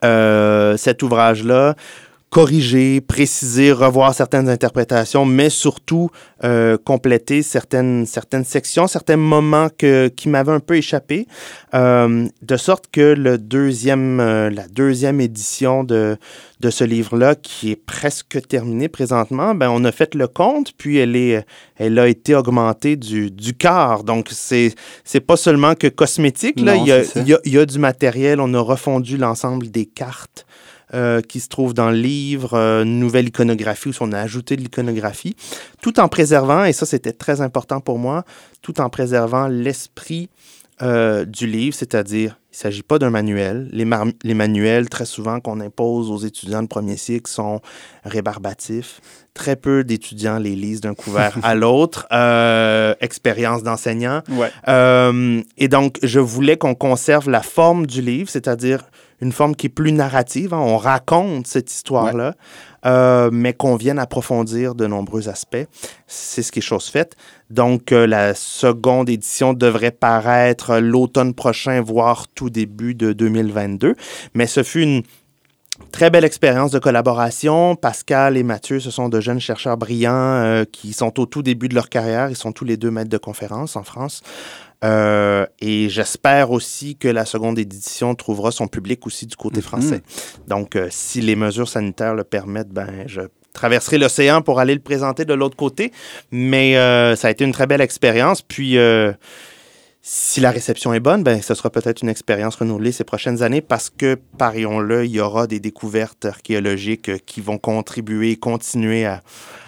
euh, 0.04 0.76
cet 0.76 1.02
ouvrage-là 1.02 1.76
corriger, 2.30 3.00
préciser, 3.00 3.72
revoir 3.72 4.14
certaines 4.14 4.48
interprétations, 4.48 5.24
mais 5.24 5.50
surtout 5.50 6.10
euh, 6.44 6.78
compléter 6.78 7.42
certaines, 7.42 8.06
certaines 8.06 8.44
sections, 8.44 8.86
certains 8.86 9.16
moments 9.16 9.66
que, 9.76 10.06
qui 10.06 10.28
m'avaient 10.28 10.52
un 10.52 10.60
peu 10.60 10.76
échappé, 10.76 11.26
euh, 11.74 12.28
de 12.40 12.56
sorte 12.56 12.84
que 12.92 13.00
le 13.00 13.36
deuxième, 13.36 14.20
euh, 14.20 14.48
la 14.48 14.68
deuxième 14.68 15.20
édition 15.20 15.82
de, 15.82 16.16
de 16.60 16.70
ce 16.70 16.84
livre-là, 16.84 17.34
qui 17.34 17.72
est 17.72 17.76
presque 17.84 18.46
terminée 18.46 18.88
présentement, 18.88 19.56
ben, 19.56 19.68
on 19.68 19.84
a 19.84 19.90
fait 19.90 20.14
le 20.14 20.28
compte, 20.28 20.72
puis 20.78 20.98
elle, 20.98 21.16
est, 21.16 21.44
elle 21.78 21.98
a 21.98 22.06
été 22.06 22.36
augmentée 22.36 22.94
du, 22.94 23.32
du 23.32 23.54
quart. 23.54 24.04
Donc, 24.04 24.28
c'est, 24.30 24.72
c'est 25.02 25.20
pas 25.20 25.36
seulement 25.36 25.74
que 25.74 25.88
cosmétique, 25.88 26.60
là, 26.60 26.76
il, 26.76 26.86
y 26.86 26.92
a, 26.92 27.02
il, 27.16 27.26
y 27.26 27.34
a, 27.34 27.40
il 27.44 27.52
y 27.54 27.58
a 27.58 27.66
du 27.66 27.80
matériel, 27.80 28.40
on 28.40 28.54
a 28.54 28.60
refondu 28.60 29.16
l'ensemble 29.16 29.68
des 29.68 29.84
cartes. 29.84 30.46
Euh, 30.92 31.20
qui 31.20 31.38
se 31.38 31.48
trouve 31.48 31.72
dans 31.72 31.90
le 31.90 31.96
livre, 31.96 32.54
euh, 32.54 32.82
nouvelle 32.82 33.28
iconographie, 33.28 33.90
où 33.90 33.92
on 34.00 34.10
a 34.10 34.18
ajouté 34.18 34.56
de 34.56 34.62
l'iconographie, 34.62 35.36
tout 35.80 36.00
en 36.00 36.08
préservant, 36.08 36.64
et 36.64 36.72
ça 36.72 36.84
c'était 36.84 37.12
très 37.12 37.40
important 37.42 37.80
pour 37.80 37.96
moi, 37.96 38.24
tout 38.60 38.80
en 38.80 38.90
préservant 38.90 39.46
l'esprit 39.46 40.30
euh, 40.82 41.24
du 41.24 41.46
livre, 41.46 41.76
c'est-à-dire 41.76 42.40
il 42.50 42.54
ne 42.54 42.56
s'agit 42.56 42.82
pas 42.82 42.98
d'un 42.98 43.10
manuel. 43.10 43.68
Les, 43.70 43.86
les, 44.24 44.34
manuels, 44.34 44.88
très 44.88 45.04
souvent, 45.04 45.38
qu'on 45.38 45.60
impose 45.60 46.10
aux 46.10 46.18
étudiants 46.26 46.64
de 46.64 46.66
premier 46.66 46.96
cycle 46.96 47.30
sont 47.30 47.60
rébarbatifs. 48.04 49.00
Très 49.32 49.54
peu 49.54 49.84
d'étudiants 49.84 50.40
les 50.40 50.56
lisent 50.56 50.80
d'un 50.80 50.94
couvert 50.94 51.38
à 51.44 51.54
l'autre. 51.54 52.08
expérience 53.00 53.62
d'enseignant. 53.62 54.22
et 54.66 55.68
donc, 55.68 56.00
je 56.02 56.18
voulais 56.18 56.56
qu'on 56.56 56.74
conserve 56.74 57.30
la 57.30 57.42
forme 57.42 57.86
du 57.86 58.02
livre, 58.02 58.28
c'est-à-dire 58.28 58.82
une 59.20 59.32
forme 59.32 59.54
qui 59.54 59.66
est 59.66 59.70
plus 59.70 59.92
narrative. 59.92 60.54
Hein. 60.54 60.60
On 60.60 60.76
raconte 60.76 61.46
cette 61.46 61.70
histoire-là, 61.70 62.34
euh, 62.86 63.30
mais 63.32 63.52
qu'on 63.52 63.76
vienne 63.76 63.98
approfondir 63.98 64.74
de 64.74 64.86
nombreux 64.86 65.28
aspects. 65.28 65.66
C'est 66.06 66.42
ce 66.42 66.52
qui 66.52 66.60
est 66.60 66.62
chose 66.62 66.88
faite. 66.88 67.16
Donc, 67.50 67.92
euh, 67.92 68.06
la 68.06 68.34
seconde 68.34 69.08
édition 69.08 69.52
devrait 69.52 69.90
paraître 69.90 70.78
l'automne 70.78 71.34
prochain, 71.34 71.80
voire 71.80 72.26
tout 72.28 72.50
début 72.50 72.94
de 72.94 73.12
2022. 73.12 73.94
Mais 74.34 74.46
ce 74.46 74.62
fut 74.62 74.82
une 74.82 75.02
très 75.92 76.10
belle 76.10 76.24
expérience 76.24 76.70
de 76.70 76.78
collaboration. 76.78 77.76
Pascal 77.76 78.36
et 78.36 78.42
Mathieu, 78.42 78.80
ce 78.80 78.90
sont 78.90 79.08
de 79.08 79.20
jeunes 79.20 79.40
chercheurs 79.40 79.76
brillants 79.76 80.12
euh, 80.12 80.64
qui 80.70 80.92
sont 80.92 81.18
au 81.20 81.26
tout 81.26 81.42
début 81.42 81.68
de 81.68 81.74
leur 81.74 81.88
carrière. 81.88 82.30
Ils 82.30 82.36
sont 82.36 82.52
tous 82.52 82.64
les 82.64 82.76
deux 82.76 82.90
maîtres 82.90 83.10
de 83.10 83.18
conférences 83.18 83.76
en 83.76 83.82
France. 83.82 84.22
Euh, 84.82 85.46
et 85.60 85.88
j'espère 85.88 86.50
aussi 86.50 86.96
que 86.96 87.08
la 87.08 87.24
seconde 87.24 87.58
édition 87.58 88.14
trouvera 88.14 88.50
son 88.50 88.66
public 88.66 89.06
aussi 89.06 89.26
du 89.26 89.36
côté 89.36 89.58
mhm. 89.58 89.62
français. 89.62 90.02
Donc, 90.48 90.76
euh, 90.76 90.88
si 90.90 91.20
les 91.20 91.36
mesures 91.36 91.68
sanitaires 91.68 92.14
le 92.14 92.24
permettent, 92.24 92.70
ben, 92.70 93.04
je 93.06 93.22
traverserai 93.52 93.98
l'océan 93.98 94.42
pour 94.42 94.60
aller 94.60 94.74
le 94.74 94.80
présenter 94.80 95.24
de 95.24 95.34
l'autre 95.34 95.56
côté. 95.56 95.92
Mais 96.30 96.76
euh, 96.76 97.16
ça 97.16 97.28
a 97.28 97.30
été 97.30 97.44
une 97.44 97.52
très 97.52 97.66
belle 97.66 97.80
expérience. 97.80 98.42
Puis, 98.42 98.78
si 100.02 100.40
la 100.40 100.50
réception 100.50 100.94
est 100.94 101.00
bonne, 101.00 101.22
ben, 101.22 101.42
ce 101.42 101.54
sera 101.54 101.68
peut-être 101.68 102.00
une 102.00 102.08
expérience 102.08 102.56
renouvelée 102.56 102.90
ces 102.90 103.04
prochaines 103.04 103.42
années 103.42 103.60
parce 103.60 103.90
que, 103.90 104.16
parions-le, 104.38 105.04
il 105.04 105.10
y 105.10 105.20
aura 105.20 105.46
des 105.46 105.60
découvertes 105.60 106.24
archéologiques 106.24 107.24
qui 107.26 107.42
vont 107.42 107.58
contribuer, 107.58 108.36
continuer 108.36 109.04
à, 109.04 109.22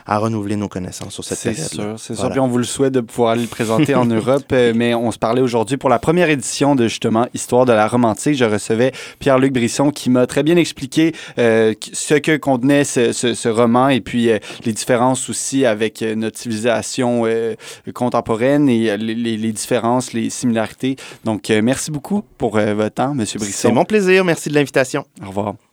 à 0.06 0.18
renouveler 0.18 0.56
nos 0.56 0.68
connaissances 0.68 1.14
sur 1.14 1.24
cette 1.24 1.38
C'est 1.38 1.50
période. 1.52 1.70
sûr, 1.70 1.94
c'est 1.98 2.14
sûr. 2.14 2.30
Puis 2.30 2.40
on 2.40 2.48
vous 2.48 2.58
le 2.58 2.64
souhaite 2.64 2.92
de 2.92 3.00
pouvoir 3.00 3.32
aller 3.32 3.42
le 3.42 3.48
présenter 3.48 3.94
en 3.94 4.04
Europe. 4.06 4.44
Euh, 4.52 4.72
mais 4.74 4.94
on 4.94 5.10
se 5.10 5.18
parlait 5.18 5.40
aujourd'hui 5.42 5.76
pour 5.76 5.88
la 5.90 5.98
première 5.98 6.30
édition 6.30 6.74
de 6.74 6.88
justement 6.88 7.26
Histoire 7.34 7.64
de 7.66 7.72
la 7.72 7.86
Rome 7.86 8.04
antique. 8.04 8.34
Je 8.36 8.44
recevais 8.44 8.92
Pierre-Luc 9.18 9.52
Brisson 9.52 9.90
qui 9.90 10.10
m'a 10.10 10.26
très 10.26 10.42
bien 10.42 10.56
expliqué 10.56 11.14
euh, 11.38 11.74
ce 11.92 12.14
que 12.14 12.36
contenait 12.36 12.84
ce, 12.84 13.12
ce- 13.12 13.34
ce 13.34 13.48
roman 13.48 13.88
et 13.88 14.00
puis 14.00 14.30
euh, 14.30 14.38
les 14.64 14.72
différences 14.72 15.28
aussi 15.30 15.64
avec 15.66 16.02
notre 16.02 16.38
civilisation 16.38 17.22
euh, 17.26 17.54
contemporaine 17.94 18.68
et 18.68 18.96
les, 18.96 19.14
les- 19.14 19.36
les 19.36 19.52
différences, 19.52 20.12
les 20.12 20.30
similarités. 20.30 20.96
Donc, 21.24 21.48
merci 21.62 21.90
beaucoup 21.90 22.22
pour 22.38 22.58
votre 22.58 22.94
temps, 22.94 23.14
Monsieur 23.14 23.38
Brisson. 23.38 23.68
C'est 23.68 23.72
mon 23.72 23.84
plaisir. 23.84 24.24
Merci 24.24 24.48
de 24.48 24.54
l'invitation. 24.54 25.04
Au 25.24 25.28
revoir. 25.28 25.71